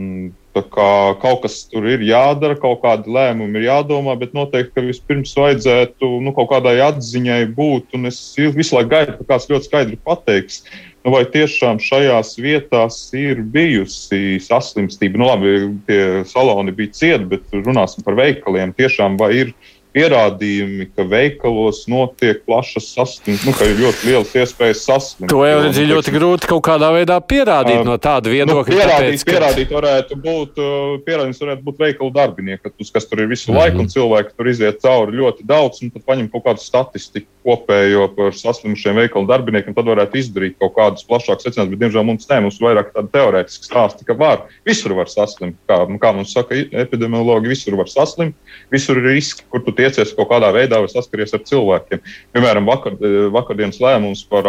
[0.54, 5.34] kā kaut kas tur ir jādara, kaut kādi lēmumi ir jādomā, bet noteikti, ka vispirms
[5.38, 7.96] vajadzētu nu, kaut kādai atziņai būt.
[7.98, 12.98] Un es visu laiku gaidu, ka kāds ļoti skaidri pateiks, nu, vai tiešām šajās vietās
[13.18, 15.20] ir bijusi saslimstība.
[15.20, 15.54] Nu, labi,
[15.88, 18.76] tie saloni bija cieti, bet runāsim par veikaliem.
[18.78, 19.54] Tiešām vai ir
[19.94, 25.30] pierādījumi, ka veikalos notiek plašas saslimšanas, nu, ka ir ļoti liels iespējas saslimt.
[25.32, 28.74] To jau redzi ļoti grūti kaut kādā veidā pierādīt uh, no tāda nu, viedokļa.
[28.74, 29.32] Nu, pierādīt, tāpēc, ka...
[29.32, 33.62] pierādīt varētu būt, uh, pierādījums varētu būt veikalu darbinieki, kas tur ir visu mm -hmm.
[33.62, 38.08] laiku, un cilvēki tur iziet cauri ļoti daudz, un tad paņem kaut kādu statistiku kopējo
[38.16, 42.40] par saslimušiem veikalu darbiniekiem, tad varētu izdarīt kaut kādus plašākus secinājumus, bet, diemžēl, mums ne,
[42.46, 45.58] mums vairāk tāda teorētiska stāsta, ka var, visur var saslimt.
[45.70, 48.36] Kā, nu, kā mums saka epidemiologi, visur var saslimt,
[48.74, 52.04] visur ir riski, kur tu tiecies kaut kādā veidā vai saskaries ar cilvēkiem.
[52.36, 52.96] Piemēram, vakar,
[53.36, 54.48] vakardienas lēmums par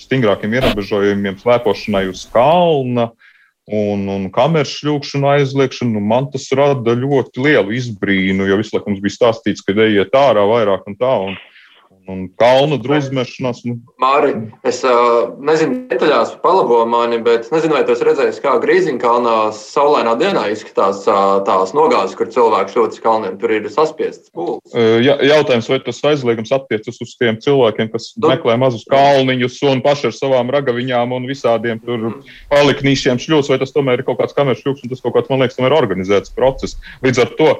[0.00, 3.10] stingrākiem ierobežojumiem slēpošanai uz kalna
[3.68, 8.92] un, un kameras šļūkšanu aizliekšanu, nu, man tas rada ļoti lielu izbrīnu, jo visu laiku
[8.92, 11.14] mums bija stāstīts, ka ejiet ārā vairāk un tā.
[11.28, 11.36] Un,
[12.08, 13.62] un kalnu drusmešanās.
[13.68, 13.76] Nu.
[14.00, 14.32] Māri,
[14.68, 20.14] es uh, nezinu detaļās palabo mani, bet nezinu, vai tu esi redzējis, kā Grīziņkalnā saulainā
[20.20, 23.38] dienā izskatās uh, tās nogāzes, kur cilvēks šotas kalniem.
[23.40, 24.62] Tur ir saspiests pūles.
[24.72, 28.32] Uh, ja, jautājums, vai tas aizliegums attiecas uz tiem cilvēkiem, kas du...
[28.32, 32.36] meklē mazus kalniņus un paši ar savām ragaviņām un visādiem tur mm.
[32.52, 35.44] paliknīšiem šļūs, vai tas tomēr ir kaut kāds kameras šļūks un tas kaut kāds, man
[35.44, 36.78] liekas, tomēr organizēts process.
[37.04, 37.50] Līdz ar to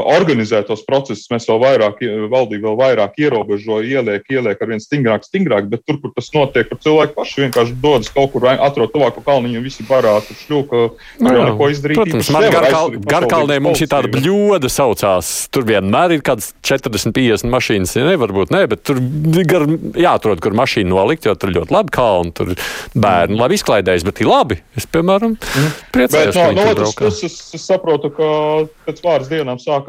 [0.00, 2.00] organizētos procesus mēs vēl vairāk,
[2.32, 6.68] valdība vēl vairāk ierobežo, ieliek, ieliek ar vien stingrāk, stingrāk, bet tur, kur tas notiek,
[6.70, 10.82] kur cilvēki paši vienkārši dodas kaut kur, atrod tuvāku kalniņu un visi barātu šļūka,
[11.18, 12.00] tur jau neko izdarīt.
[12.00, 17.96] Protams, man garkal, garkalnē mums ir tāda bļoda saucās, tur vienmēr ir kāds 40-50 mašīnas,
[17.98, 19.00] ja nevar būt, ne, bet tur
[19.48, 19.66] gar,
[19.98, 22.54] jāatrod, kur mašīnu nolikt, jo tur ļoti labi kalni, tur
[22.96, 24.60] bērni labi izklaidējas, bet ir labi.
[24.78, 25.76] Es, piemēram, mm.
[25.94, 28.28] priecājos, bet, no, no otras puses, es saprotu, ka
[28.86, 29.81] pēc pāris dienām sāk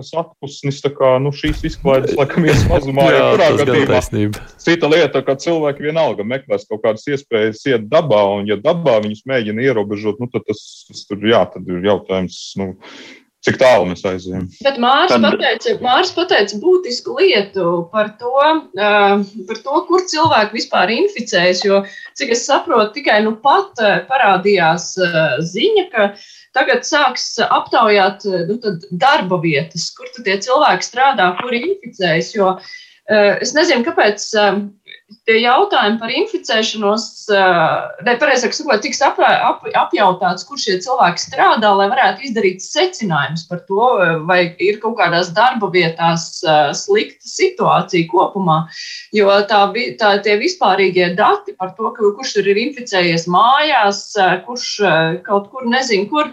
[0.84, 3.08] tā kā nu, šīs izklaides laikam ies mazumā.
[3.14, 4.02] jā, kurā gadījumā
[4.64, 9.26] cita lieta, ka cilvēki vienalga meklēs kaut kādas iespējas iet dabā, un ja dabā viņus
[9.30, 12.40] mēģina ierobežot, nu, tad tas, tas tur jā, tad ir jautājums.
[12.60, 12.74] Nu,
[13.44, 14.46] Cik tālu mēs aizējām?
[14.64, 15.26] Bet Mārcis Tad...
[15.26, 21.66] pateica, Mārs pateica būtisku lietu par to, uh, par to, kur cilvēki vispār inficējas.
[21.68, 21.82] Jo,
[22.16, 26.24] cik es saprotu, tikai nu pat parādījās uh, ziņa, ka uh,
[26.54, 28.58] Tagad sāks aptaujāt nu,
[29.02, 32.34] darba vietas, kur tie cilvēki strādā, kuri inficējas.
[32.36, 34.60] Jo eh, es nezinu, kāpēc eh,
[35.28, 37.06] tie jautājumi par inficēšanos,
[38.08, 43.64] nepareizāk sakot, tiks ap, ap, apjautāts, kur šie cilvēki strādā, lai varētu izdarīt secinājumus par
[43.68, 43.90] to,
[44.30, 46.28] vai ir kaut kādās darba vietās
[46.80, 48.64] slikta situācija kopumā.
[49.16, 49.66] Jo tā,
[50.00, 54.06] tā tie vispārīgie dati par to, kurš ir inficējies mājās,
[54.48, 54.70] kurš
[55.28, 56.32] kaut kur nezinu, kur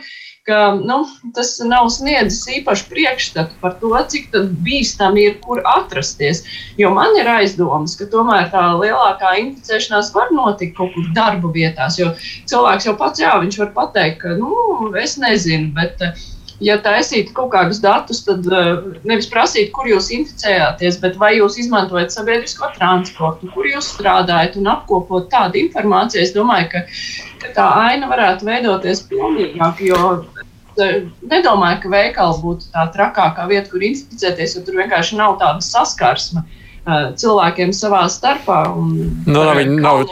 [0.48, 1.02] ka nu,
[1.36, 4.32] tas nav sniedzis īpašu priekšstatu par to, cik
[4.66, 6.42] bīstami ir, kur atrasties.
[6.80, 12.00] Jo man ir aizdomas, ka tomēr tā lielākā inficēšanās var notikt kaut kur darba vietās.
[12.00, 12.14] Jo
[12.50, 16.00] cilvēks jau pats, jā, viņš var pateikt, ka, nu, es nezinu, bet
[16.64, 18.46] ja taisītu kaut kādus datus, tad
[19.08, 24.70] nevis prasīt, kur jūs inficējāties, bet vai jūs izmantojat sabiedrisko transportu, kur jūs strādājat un
[24.74, 26.22] apkopot tādu informāciju.
[26.22, 30.20] Es domāju, ka tā aina varētu veidoties pilnīgāk, jo
[30.78, 36.44] nedomāju, ka veikali būtu tā trakākā vieta, kur inficēties, jo tur vienkārši nav tāda saskarsme
[36.88, 38.60] cilvēkiem savā starpā.
[39.26, 40.04] Nu, nav, nav,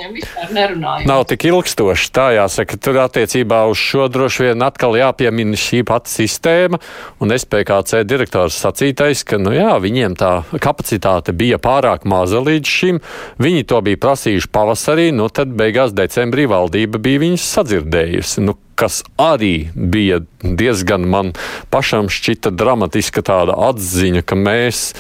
[1.09, 2.11] nav tik ilgstoši.
[2.15, 6.81] Tā jāsaka, tur attiecībā uz šo droši vien atkal jāpiemina šī pati sistēma.
[7.25, 13.03] Un SPKC direktors sacītais, ka nu, jā, viņiem tā kapacitāte bija pārāk maza līdz šim.
[13.43, 18.45] Viņi to bija prasījuši pavasarī, nu tad beigās decembrī valdība bija viņus sadzirdējusi.
[18.47, 21.33] Nu, kas arī bija diezgan man
[21.73, 24.93] pašam šķita dramatiska tāda atziņa, ka mēs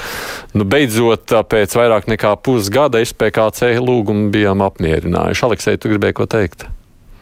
[0.58, 5.46] nu, beidzot pēc vairāk nekā pusgada SPKC lūgumu bijām apmierinājuši.
[5.48, 6.66] Aleksei, tu gribēji ko teikt?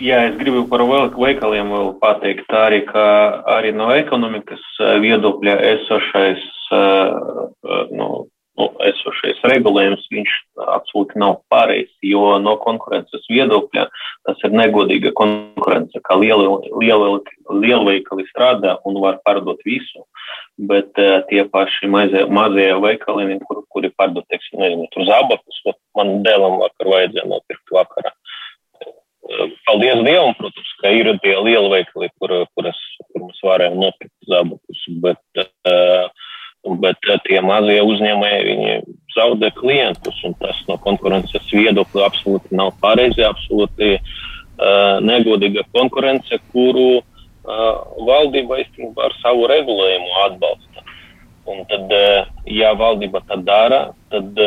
[0.02, 3.04] Jā, es gribu par veikaliem vēl pateikt arī, ka
[3.48, 4.64] arī no ekonomikas
[5.00, 6.42] viedokļa esošais
[7.96, 8.08] nu,
[8.56, 10.34] nu, esošais regulējums, viņš
[10.74, 13.86] absolūti nav pareizs, jo no konkurences viedokļa
[14.26, 20.06] tas ir negodīga konkurence, ka lielveikali strādā un var pārdot visu,
[20.70, 25.62] bet uh, tie paši mazie, mazie veikaliņi, kur, kuri pārdod, teiksim, nezinu, tur zābakus,
[25.98, 28.14] man dēlam vakar vajadzēja nopirkt vakarā.
[29.66, 32.78] paldies Dievam, protams, ka ir tie lieli veikali, kur, kuras,
[33.10, 35.42] kur mēs varējām nopirkt zābakus, bet,
[36.82, 38.76] bet tie mazie uzņēmēji, viņi
[39.16, 43.96] zaudē klientus, un tas no konkurences viedokļa absolūti nav pareizi, absolūti
[45.04, 47.02] negodīga konkurence, kuru
[48.08, 50.84] valdība īstenībā ar savu regulējumu atbalsta.
[51.46, 51.92] Un tad,
[52.50, 54.40] ja valdība tā dara, tad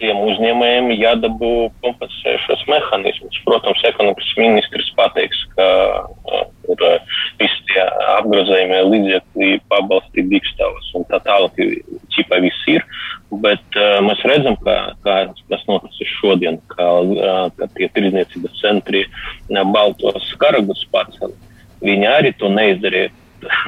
[0.00, 1.52] tiem uzņēmējiem jādabū
[1.84, 3.38] kompensējušos mehānismus.
[3.46, 7.64] Protams, ekonomikas ministrs pateiks, ka uh, ir uh, visi
[8.26, 11.54] tie apgrozējumie līdzekļi pabalstīt dikstavas un tā tālāk,
[12.14, 12.84] ķipa viss ir.
[13.30, 19.04] Bet uh, mēs redzam, ka, ka kas noticis šodien, ka, uh, ka tie tirdzniecības centri
[19.06, 21.34] uh, baltos karagus pacēla.
[21.82, 23.10] Viņi arī to neizdarīja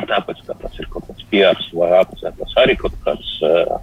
[0.09, 3.79] tāpēc, ka tas ir kaut kāds piārs vai akcents, tas arī kaut kāds uh,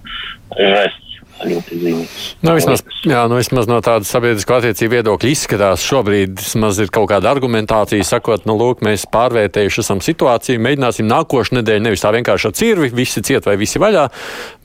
[0.58, 1.05] žests
[1.50, 2.26] ļoti zīmīgs.
[2.46, 7.10] Nu, vismaz, jā, nu, vismaz no tādas sabiedrisko attiecību viedokļa izskatās, šobrīd vismaz ir kaut
[7.12, 12.50] kāda argumentācija, sakot, nu, lūk, mēs pārvērtējuši esam situāciju, mēģināsim nākošu nedēļu nevis tā vienkārši
[12.50, 14.08] ar cirvi, visi ciet vai visi vaļā,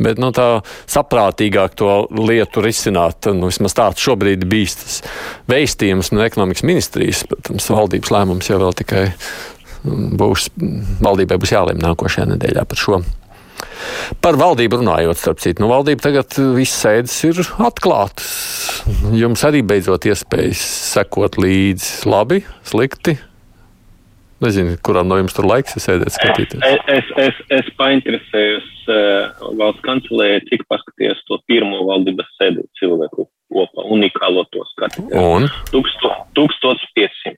[0.03, 0.49] bet, nu, tā
[0.91, 3.31] saprātīgāk to lietu risināt.
[3.37, 5.01] Nu, vismaz tāds šobrīd bijis tas
[5.51, 9.07] veistījums no ekonomikas ministrijas, protams, valdības lēmums jau vēl tikai
[9.85, 10.51] būs,
[11.01, 13.01] valdībai būs jālem nākošajā nedēļā par šo.
[14.21, 18.31] Par valdību runājot, starp citu, nu, valdība tagad viss sēdes ir atklātas.
[19.17, 20.63] Jums arī beidzot iespējas
[20.95, 23.17] sekot līdzi labi, slikti.
[24.41, 26.63] Nezinu, kuram no jums tur laiks ir sēdēt, skatīties.
[26.65, 33.27] Es, es, es, es painteresējos uh, valsts kancelē, cik paskaties to pirmo valdības sēdi cilvēku
[33.53, 35.13] kopā, unikālo to skatīties.
[35.21, 35.51] Un?
[35.77, 37.37] 1500.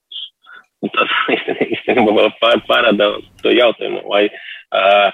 [0.82, 1.18] Un tas
[1.74, 2.28] īstenībā
[2.70, 3.10] pārāda
[3.42, 5.10] to jautājumu, vai uh,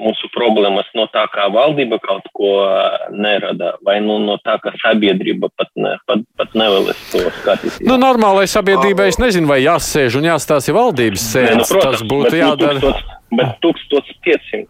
[0.00, 2.52] mūsu problēmas no tā, kā valdība kaut ko
[3.12, 7.84] nerada, vai nu, no tā, ka sabiedrība pat, ne, pat, pat nevēlas to skatīties.
[7.86, 11.62] Nu, normālai sabiedrībai es nezinu, vai jāsēž un jāstāsta valdības sēdes.
[11.62, 12.94] Nu, protams, tas būtu jādara.
[13.30, 14.66] Bet 1500.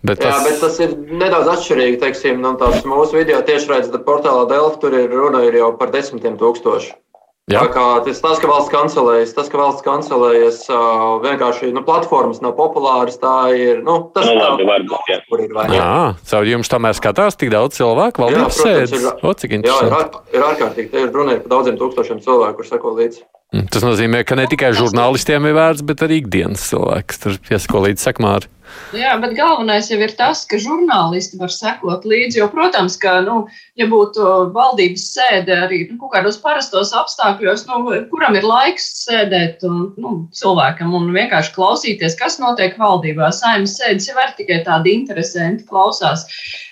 [0.00, 0.32] Bet tas...
[0.32, 2.00] Jā, bet tas ir nedaudz atšķirīgi.
[2.00, 6.38] Teiksim, no nu, mūsu video tiešraidē portālā Delfa tur ir runa ir jau par desmitiem
[6.40, 6.94] tūkstošu.
[7.50, 7.64] Jā.
[8.06, 13.18] Tas, tas, ka valsts kancelējas, tas, ka valsts kancelējas uh, vienkārši nu, platformas nav populāras,
[13.20, 13.82] tā ir.
[13.86, 15.18] Nu, tas nu, labi, tā, varbūt, jā.
[15.30, 15.90] Kur ir vai jā,
[16.30, 19.10] caur jums tomēr skatās tik daudz cilvēku, valdības sēdes.
[19.26, 19.90] O, cik interesanti.
[19.90, 20.92] Jā, ir, ir ārkārtīgi.
[20.94, 23.26] Te ir runa par daudziem tūkstošiem cilvēku, kur seko līdzi.
[23.50, 27.82] Mm, tas nozīmē, ka ne tikai žurnālistiem ir vērts, bet arī ikdienas cilvēks tur piesako
[27.88, 28.50] līdzi sekmāri.
[28.94, 32.38] Jā, bet galvenais jau ir tas, ka žurnālisti var sekot līdzi.
[32.38, 33.40] Jo, protams, ka, nu,
[33.78, 39.66] ja būtu valdības sēde arī nu, kaut kādos parastos apstākļos, nu, kuram ir laiks sēdēt
[39.66, 44.94] un, nu, cilvēkam un vienkārši klausīties, kas notiek valdībā, saimnes sēdes jau ir tikai tādi
[45.00, 46.26] interesanti klausās.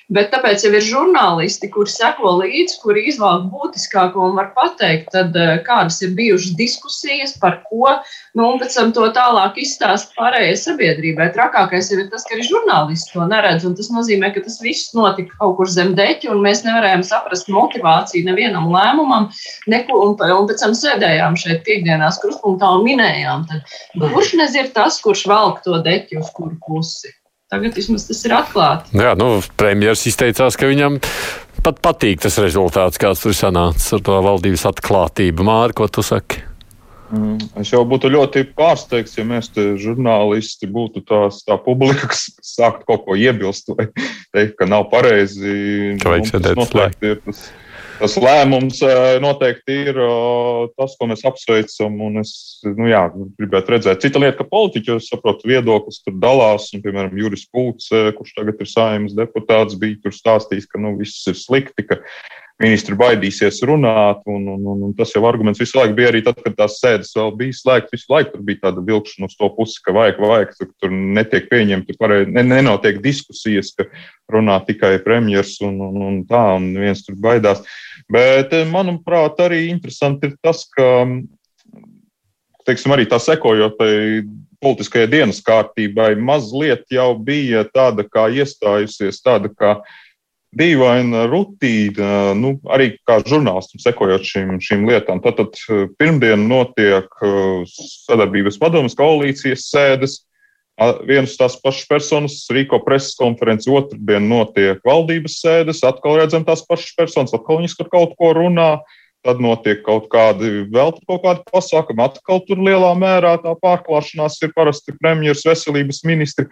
[0.09, 5.37] Bet tāpēc jau ir žurnālisti, kuri seko līdzi, kuri izvēlas būtiskāko un var pateikt, tad,
[5.37, 7.91] eh, kādas ir bijušas diskusijas, par ko,
[8.33, 11.29] nu, un pēc tam to tālāk izstāst pārējai sabiedrībai.
[11.37, 14.97] Trakākais jau ir tas, ka arī žurnālisti to neredz, un tas nozīmē, ka tas viss
[14.97, 19.29] notika kaut kur zem deķa, un mēs nevarējām saprast motivāciju nevienam lēmumam,
[19.69, 25.03] neko, un, un pēc tam sēdējām šeit piekdienās krustpunktā un minējām, tad, kurš nezir tas,
[25.05, 27.13] kurš valk to deķu uz kuru pusi.
[27.49, 28.93] Tagad vismaz tas ir atklāti.
[29.01, 30.99] Jā, nu, premjerministrs izteicās, ka viņam
[31.65, 35.47] pat patīk tas rezultāts, kāds tur sanācis ar to valdības atklātību.
[35.49, 36.43] Māri, ko tu saki?
[37.09, 42.27] Mm, es jau būtu ļoti pārsteigts, ja mēs te žurnālisti būtu tās, tā publika, kas
[42.45, 45.97] sāktu kaut ko iebilst vai teikt, ka nav pareizi.
[46.03, 47.47] Ka vajag sēdēt slēgt tas
[48.23, 50.01] lēmums eh, noteikti ir
[50.79, 51.97] tas, ko mēs apsveicam.
[52.21, 52.33] Es
[52.67, 53.05] nu, jā,
[53.41, 54.03] gribētu redzēt.
[54.05, 56.71] Cita lieta, ka politiķi, saprotu, viedoklis tur dalās.
[56.75, 61.27] Un, piemēram, Juris Pūts, kurš tagad ir saimnes deputāts, bija tur stāstījis, ka nu, viss
[61.31, 61.87] ir slikti.
[62.59, 66.41] Ministri baidīsies runāt, un, un, un, un tas jau arguments visu laiku bija arī tad,
[66.43, 67.95] kad tās sēdes vēl bija slēgtas.
[67.95, 71.47] Visu laiku tur bija tāda vilkšana uz to pusi, ka vajag, vajag, tur, tur netiek
[71.53, 71.99] pieņemti,
[72.35, 73.87] ne, nenotiek diskusijas, ka
[74.35, 77.63] runā tikai premjers un, un, un tā, un viens tur baidās.
[77.63, 81.05] Uh, Bet, eh, manuprāt, arī interesanti ir tas, ka
[82.65, 83.77] teiksim, arī tā sekojot
[84.65, 89.77] politiskajai dienas kārtībai, mazliet jau bija tāda kā iestājusies, tāda kā
[90.57, 95.21] dīvaina rutīna, nu, arī kā žurnālistam sekojot šīm, šīm lietām.
[95.25, 97.77] Tātad eh, pirmdien notiek eh,
[98.07, 100.23] sadarbības padomas koalīcijas sēdes,
[100.79, 106.93] Vienas tās pašas personas rīko preses konferenci, otrdien notiek valdības sēdes, atkal redzam tās pašas
[106.95, 108.69] personas, atkal viņas par kaut ko runā,
[109.27, 114.55] tad notiek kaut kādi vēl kaut kādi pasākumi, atkal tur lielā mērā tā pārklāšanās ir
[114.55, 116.47] parasti premjeras veselības ministri.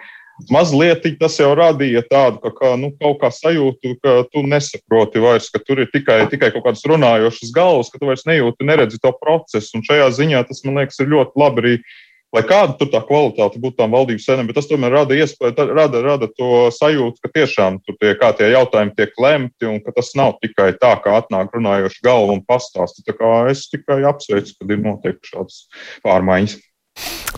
[0.53, 5.51] Mazliet tas jau radīja tādu ka, ka, nu, kaut kā sajūtu, ka tu nesaproti vairs,
[5.53, 9.13] ka tur ir tikai, tikai kaut kādas runājošas galvas, ka tu vairs nejūti, neredzi to
[9.21, 9.79] procesu.
[9.79, 11.79] Un šajā ziņā tas, man liekas, ir ļoti labi arī
[12.35, 16.03] lai kāda tur tā kvalitāte būtu tām valdības sēnēm, bet tas tomēr rada iespēju, rada,
[16.05, 20.37] rada to sajūtu, ka tiešām tur tie, tie jautājumi tiek lemti un ka tas nav
[20.43, 23.05] tikai tā, kā atnāk runājoši galva un pastāsta.
[23.53, 25.65] Es tikai apsveicu, kad ir notiek šādas
[26.05, 26.59] pārmaiņas.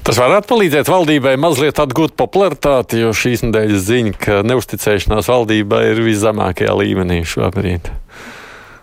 [0.08, 6.04] Tas varētu palīdzēt valdībai mazliet atgūt popularitāti, jo šīs nedēļas ziņa, ka neusticēšanās valdībai ir
[6.06, 7.92] viszemākajā līmenī šobrīd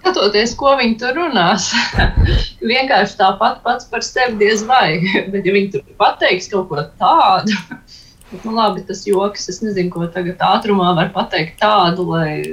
[0.06, 1.72] skatoties, ko viņi tur runās.
[2.72, 5.01] Vienkārši tāpat pats par sevi diez vai.
[5.34, 7.56] Bet, ja viņi tur pateiks kaut ko tādu,
[8.43, 9.49] nu, labi, tas joks.
[9.49, 12.45] Es nezinu, ko tagad ātrumā var pateikt tādu, lai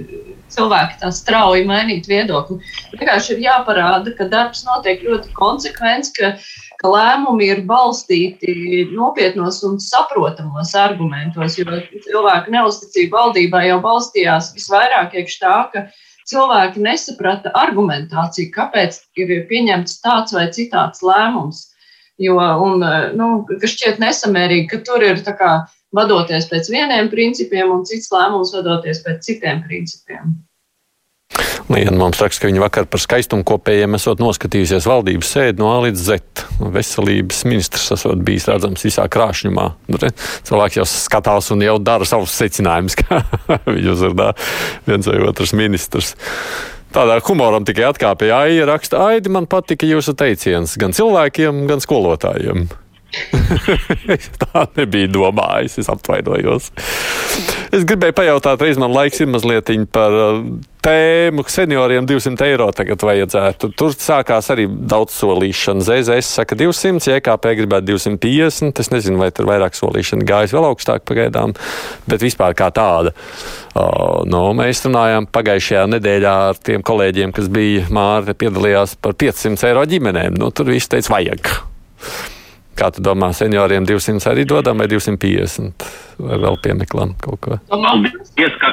[0.53, 2.59] cilvēki tā strauji mainītu viedokli.
[2.97, 6.35] Vienkārši ir jāparāda, ka darbs notiek ļoti konsekvents, ka,
[6.83, 15.15] ka lēmumi ir balstīti nopietnos un saprotamos argumentos, jo cilvēku neusticība valdībai jau balstījās visvairāk
[15.21, 15.85] iekš tā, ka
[16.29, 21.69] cilvēki nesaprata argumentāciju, kāpēc ir pieņemts tāds vai citāds lēmums.
[22.21, 22.83] Jo, un,
[23.19, 25.53] nu, kas šķiet nesamērīgi, ka tur ir kā,
[25.97, 30.37] vadoties pēc vieniem principiem un cits lēmums vadoties pēc citiem principiem.
[31.73, 35.79] Liena mums raksta, ka viņa vakar par skaistumu kopējiem esot noskatījusies valdības sēdi no A
[35.87, 36.45] līdz Z.
[36.75, 39.67] Veselības ministrs esot bijis redzams visā krāšņumā.
[39.89, 40.01] Nu,
[40.49, 43.23] cilvēks jau skatās un jau dara savus secinājumus, kā
[43.69, 44.33] viņu uzrunā
[44.89, 46.15] viens vai otrs ministrs.
[46.93, 52.67] Tādā humoram tikai atkāpja Aija raksta, Aidi, man patika jūsu teiciens gan cilvēkiem, gan skolotājiem.
[54.43, 56.69] Tā nebija domājis, es apvainojos.
[57.73, 60.17] Es gribēju pajautāt, reiz man laiks ir mazliet par
[60.83, 63.71] tēmu senioriem 200 eiro tagad vajadzētu.
[63.79, 65.85] Tur sākās arī daudz solīšana.
[65.87, 68.83] ZZS saka 200, JKP gribētu 250.
[68.83, 71.55] Es nezinu, vai tur vairāk solīšana gājas vēl augstāk pagaidām,
[72.11, 73.15] bet vispār kā tāda.
[73.73, 79.71] Uh, nu, mēs runājām pagājušajā nedēļā ar tiem kolēģiem, kas bija Mārta piedalījās par 500
[79.71, 80.39] eiro ģimenēm.
[80.43, 81.53] Nu, tur viss teica vajag.
[82.79, 85.85] Kā tu domā, senioriem 200 arī dodam vai 250?
[86.23, 87.59] Vai vēl piemeklām kaut ko?
[87.69, 88.73] Paldies, ka...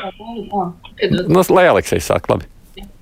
[1.27, 2.47] Nu, lai Aleksējs sāk, labi.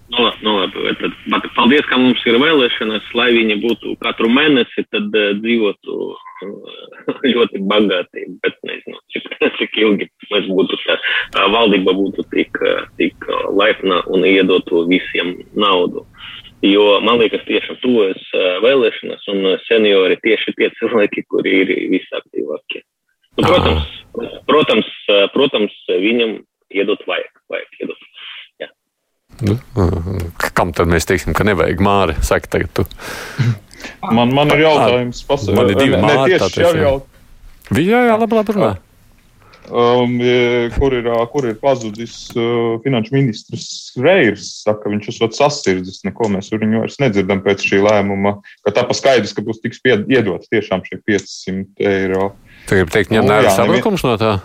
[0.10, 4.86] Nu, nu, labi tad, bet paldies, ka mums ir vēlēšanas, lai viņi būtu katru mēnesi,
[4.94, 6.78] tad uh, dzīvotu uh,
[7.34, 9.28] ļoti bagāti, bet nezinu, cik,
[9.60, 14.86] cik ilgi mēs būtu tā, uh, valdība būtu tik, uh, tik uh, laipna un iedotu
[14.90, 16.08] visiem naudu.
[16.66, 18.24] Jo man liekas, tiešām tuvojas
[18.64, 22.82] vēlēšanas, un seniori tieši tie cilvēki, kuri ir visaktīvākie.
[23.38, 23.92] Nu, protams,
[24.50, 24.90] protams,
[25.36, 26.40] protams, viņam
[26.74, 27.30] iedot vajag.
[27.54, 28.08] vajag iedot.
[28.64, 28.72] Jā.
[29.46, 29.60] Nu,
[30.58, 32.18] kam tad mēs teiksim, ka nevajag māri?
[32.26, 32.88] Saka, tagad tu.
[34.02, 35.60] Man, man ir jautājums, pasaka.
[35.60, 36.42] Man ir divi māri.
[36.42, 36.98] Tieši jau jau.
[37.78, 38.74] Jā, jā, labi, labi runā
[39.70, 40.18] um,
[40.76, 44.50] kur, ir, kur ir pazudis uh, finanšu ministrs Reirs.
[44.64, 49.36] Saka, viņš esot sasirdzis, neko mēs viņu vairs nedzirdam pēc šī lēmuma, ka tā paskaidrs,
[49.38, 52.30] ka būs tiks iedot tiešām šie 500 eiro.
[52.68, 54.38] Tu gribi teikt, ņem nērā sabrukums no tā?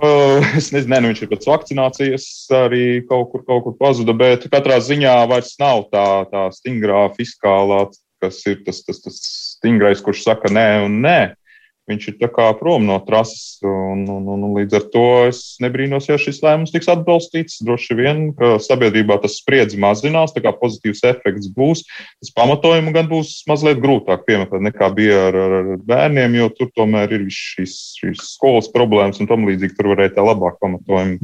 [0.00, 4.14] Uh, es nezinu, ne, nu viņš ir pēc vakcinācijas arī kaut kur, kaut kur pazuda,
[4.16, 7.82] bet katrā ziņā vairs nav tā, tā stingrā fiskālā,
[8.20, 9.20] kas ir tas, tas, tas
[9.60, 11.18] stingrais, kurš saka nē un nē
[11.88, 12.16] viņš ir
[12.58, 13.58] prom no trases.
[13.64, 17.60] Un, un, un, un līdz ar to es nebrīnos, ja šis lēmums tiks atbalstīts.
[17.66, 21.84] Droši vien, ka sabiedrībā tas spriedzi mazinās, tā kā pozitīvs efekts būs.
[22.20, 26.70] Tas pamatojumu gan būs mazliet grūtāk piemeklēt nekā bija ar, ar, ar bērniem, jo tur
[26.76, 31.18] tomēr ir šīs, šīs skolas problēmas un tam līdzīgi tur varēja tā labāk pamatojumi.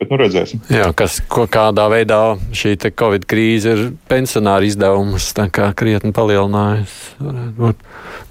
[0.00, 0.62] Bet nu redzēsim.
[0.72, 2.22] Jā, kas, ko, kādā veidā
[2.56, 5.30] šī Covid krīze ir pensionāra izdevumus
[5.76, 7.12] krietni palielinājusi.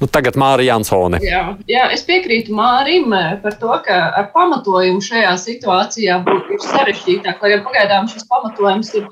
[0.01, 1.21] Nu, tagad Mārija Jansone.
[1.23, 7.39] Jā, jā, es piekrītu Mārim eh, par to, ka ar pamatojumu šajā situācijā būtu sarežģītāk.
[7.41, 9.07] Lai gan pagaidām šis pamatojums ir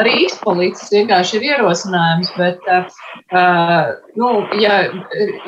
[0.00, 2.32] arī izpalicis, vienkārši ir ierosinājums.
[2.36, 4.74] Bet, uh, nu, ja,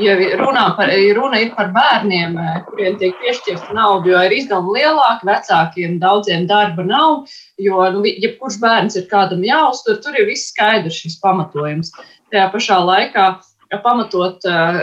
[0.01, 2.39] ja runā par, runa ir par bērniem,
[2.71, 7.29] kuriem tiek piešķirta nauda, jo ir izdevumi lielāki, vecākiem daudziem darba nav,
[7.61, 11.93] jo nu, jebkurš bērns ir kādam jāuztur, tur ir viss skaidrs šis pamatojums.
[12.33, 13.29] Tajā pašā laikā
[13.77, 14.79] pamatot uh,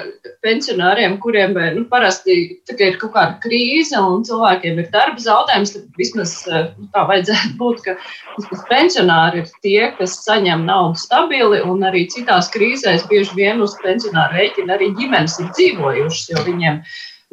[0.46, 2.36] pensionāriem, kuriem nu, parasti
[2.70, 7.82] ir kaut kāda krīze un cilvēkiem ir darba zaudējums, tad vismaz uh, tā vajadzētu būt,
[7.88, 7.96] ka
[8.38, 13.74] vismaz pensionāri ir tie, kas saņem naudu stabili, un arī citās krīzēs bieži vien uz
[13.82, 16.82] pensionāru rēķina arī ģimenes ir dzīvojušas, jo viņiem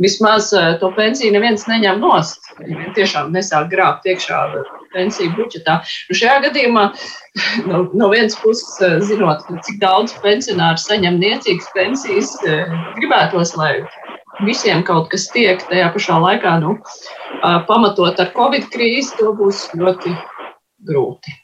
[0.00, 2.54] vismaz uh, to pensiju neviens neņem nost.
[2.62, 4.46] Viņi tiešām nesāk grābt iekšā
[4.94, 5.80] pensiju budžetā.
[6.08, 6.86] Nu, šajā gadījumā
[7.70, 12.34] no, no vienas puses, zinot, cik daudz pensionāru saņem niecīgas pensijas,
[12.98, 13.74] gribētos, lai
[14.46, 16.76] visiem kaut kas tiek tajā pašā laikā, nu,
[17.68, 20.14] pamatot ar Covid krīzi, to būs ļoti
[20.88, 21.36] grūti.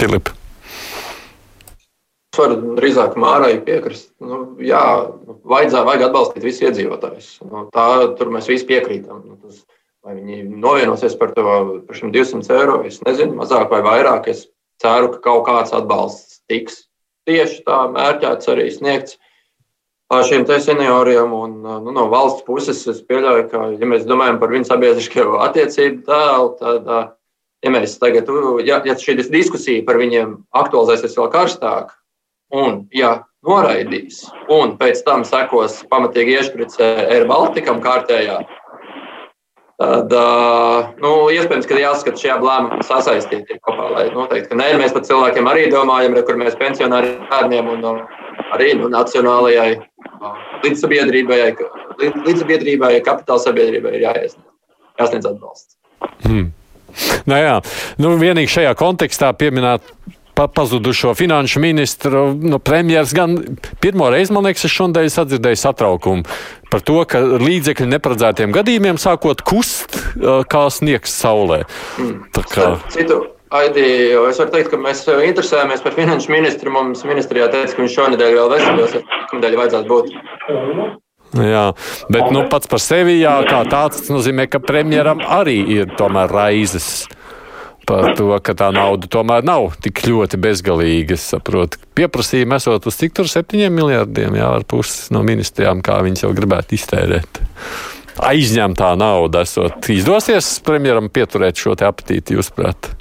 [0.00, 0.30] Filip.
[2.30, 4.12] Es varu drīzāk mārai piekrist.
[4.22, 4.80] Nu, jā,
[5.50, 7.30] vajadzā, vajag atbalstīt visus iedzīvotājus.
[7.48, 7.86] Nu, tā,
[8.20, 9.24] tur mēs visi piekrītam.
[9.26, 9.64] Nu, tas,
[10.04, 11.44] vai viņi novienosies par, to,
[11.86, 14.30] par šiem 200 eiro, es nezinu, mazāk vai vairāk.
[14.32, 14.46] Es
[14.80, 16.86] ceru, ka kaut kāds atbalsts tiks
[17.28, 19.18] tieši tā mērķēts arī sniegts
[20.10, 21.32] šiem senioriem.
[21.32, 26.04] Un, nu, no valsts puses es pieļauju, ka, ja mēs domājam par viņu sabiedrisko attiecību
[26.08, 26.92] tēlu, tad,
[27.62, 28.30] ja mēs tagad,
[28.66, 31.92] ja, ja šī diskusija par viņiem aktualizēsies vēl karstāk,
[32.50, 38.40] un ja noraidīs, un pēc tam sekos pamatīgi iešpricē Air Baltikam kārtējā,
[39.80, 40.12] tad,
[41.00, 45.06] nu, iespējams, ka jāskata šie abi lēmumi sasaistīti kopā, lai noteikti, ka nē, mēs par
[45.08, 47.88] cilvēkiem arī domājam, re, kur mēs pensionāriem bērniem un
[48.54, 49.78] arī nu, nacionālajai
[50.66, 51.40] līdzsabiedrībai,
[52.00, 54.48] līdzsabiedrībai, kapitāla sabiedrībai ir jāiesniedz,
[55.00, 55.78] jāsniedz atbalsts.
[56.26, 56.50] Hmm.
[57.28, 57.56] Nu, jā,
[58.02, 59.86] nu, vienīgi šajā kontekstā pieminēt
[60.34, 63.36] pa, pazudušo finanšu ministru, nu, premjeras gan
[63.80, 66.38] pirmo reizi, man liekas, es šodien sadzirdēju satraukumu
[66.70, 69.98] par to, ka līdzekļi neparedzētiem gadījumiem sākot kust
[70.50, 71.64] kā sniegs saulē.
[71.98, 72.24] Hmm.
[72.36, 72.70] Tā kā...
[72.94, 73.82] Citu Aidi,
[74.14, 76.70] es varu teikt, ka mēs interesējamies par finanšu ministru.
[76.70, 80.12] Mums ministrijā teica, ka viņš šonadēļ vēl veseļos, nākamnedēļ vajadzētu būt.
[81.50, 81.64] Jā,
[82.14, 87.08] bet nu, pats par sevi jā, kā tāds nozīmē, ka premjeram arī ir tomēr raizes
[87.90, 91.18] par to, ka tā nauda tomēr nav tik ļoti bezgalīga.
[91.18, 95.98] Es saprotu, pieprasījumi esot uz cik tur septiņiem miljardiem, jā, ar pusi no ministrijām, kā
[96.06, 97.42] viņas jau gribētu iztērēt.
[98.30, 99.80] Aizņemtā nauda esot.
[99.90, 102.92] Izdosies premjeram pieturēt šo apetīti, jūs prāt?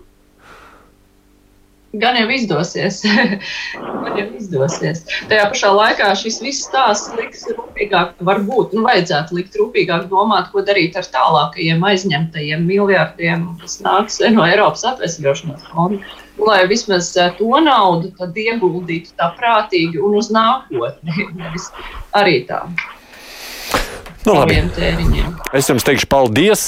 [1.93, 3.01] Gan jau izdosies.
[4.03, 5.03] gan jau izdosies.
[5.29, 10.63] Tajā pašā laikā šis viss stāsts liks rūpīgāk, varbūt, nu, vajadzētu likt rūpīgāk domāt, ko
[10.65, 16.03] darīt ar tālākajiem aizņemtajiem miljardiem, kas nāks no Eiropas atvesļošanās fonda.
[16.39, 21.67] Nu, lai vismaz eh, to naudu ieguldītu tā prātīgi un uz nākotni, nevis
[22.15, 22.63] arī tā.
[24.25, 24.57] Nu, labi.
[25.55, 26.63] Es jums teikšu paldies,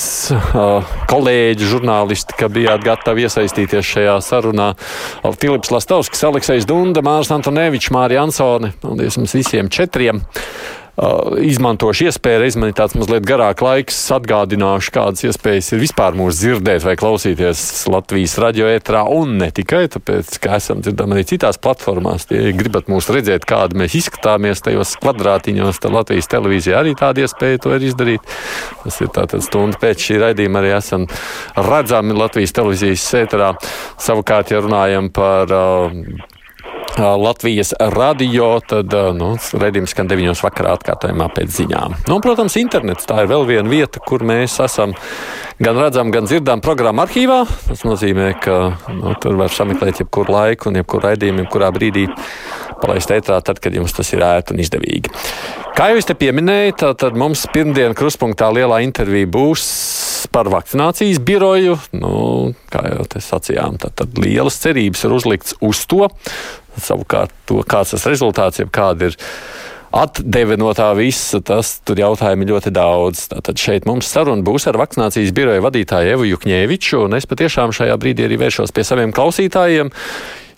[1.12, 4.70] kolēģi, žurnālisti, ka bijāt gatavi iesaistīties šajā sarunā.
[5.42, 8.72] Filips Lastovskis, Aleksis Dunda, Mārs Antonevičs, Mārija Ansone.
[8.84, 10.24] Paldies jums visiem četriem!
[10.92, 16.18] Uh, izmantošu iespēju, reiz man ir tāds mazliet garāk laiks, atgādināšu, kādas iespējas ir vispār
[16.20, 21.24] mūs dzirdēt vai klausīties Latvijas radio ētrā, un ne tikai tāpēc, ka esam dzirdami arī
[21.30, 22.28] citās platformās.
[22.28, 27.64] Tie gribat mūs redzēt, kāda mēs izskatāmies tajos kvadrātiņos, tad Latvijas televīzija arī tāda iespēja
[27.64, 28.36] to ir izdarīt.
[28.84, 31.08] Tas ir tātad stunda pēc šī raidījuma arī esam
[31.56, 33.54] redzami Latvijas televīzijas ētrā.
[33.96, 36.31] Savukārt, ja runājam par uh,
[36.98, 40.34] Latvijas radio, tad nu, redzējums skan 9.
[40.44, 41.96] vakarā atkārtojumā pēc ziņām.
[42.10, 44.96] Nu, un, protams, internets tā ir vēl viena vieta, kur mēs esam
[45.64, 47.40] gan redzam, gan dzirdam programmu arhīvā.
[47.70, 48.58] Tas nozīmē, ka
[48.92, 52.08] nu, tur var sameklēt jebkuru laiku un jebkuru raidījumu, jebkurā brīdī
[52.82, 55.16] palaist ētrā, tad, kad jums tas ir ērti un izdevīgi.
[55.78, 59.70] Kā jau es te pieminēju, tad mums pirmdien kruspunktā lielā intervija būs
[60.32, 61.78] par vakcinācijas biroju.
[61.96, 62.14] Nu,
[62.74, 66.08] kā jau te sacījām, tad, tad lielas cerības ir uzlikts uz to.
[66.82, 69.20] Savukārt, to, kāds tas rezultāts, jeb kāda ir
[69.92, 73.26] atdeve no tā visa, tas tur jautājumi ļoti daudz.
[73.34, 77.98] Tātad šeit mums saruna būs ar vakcinācijas biroja vadītāju Evu Jukņēviču, un es patiešām šajā
[78.00, 79.92] brīdī arī vēršos pie saviem klausītājiem.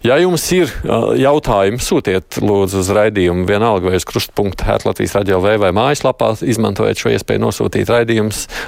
[0.03, 0.67] Ja jums ir
[1.15, 6.99] jautājumi, sūtiet lūdzu uz raidījumu vienalga vai uz krustpunktu Latvijas radio vai, vai mājaslapā, izmantojiet
[6.99, 7.87] šo iespēju nosūtīt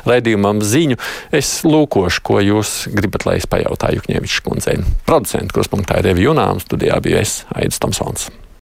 [0.07, 0.95] raidījumam ziņu.
[1.35, 4.79] Es lūkošu, ko jūs gribat, lai es pajautāju Jukņēvičs kundzei.
[5.03, 8.31] Producentu krustpunktā ir Revi Junām, studijā bija es, Aidis Tomsons.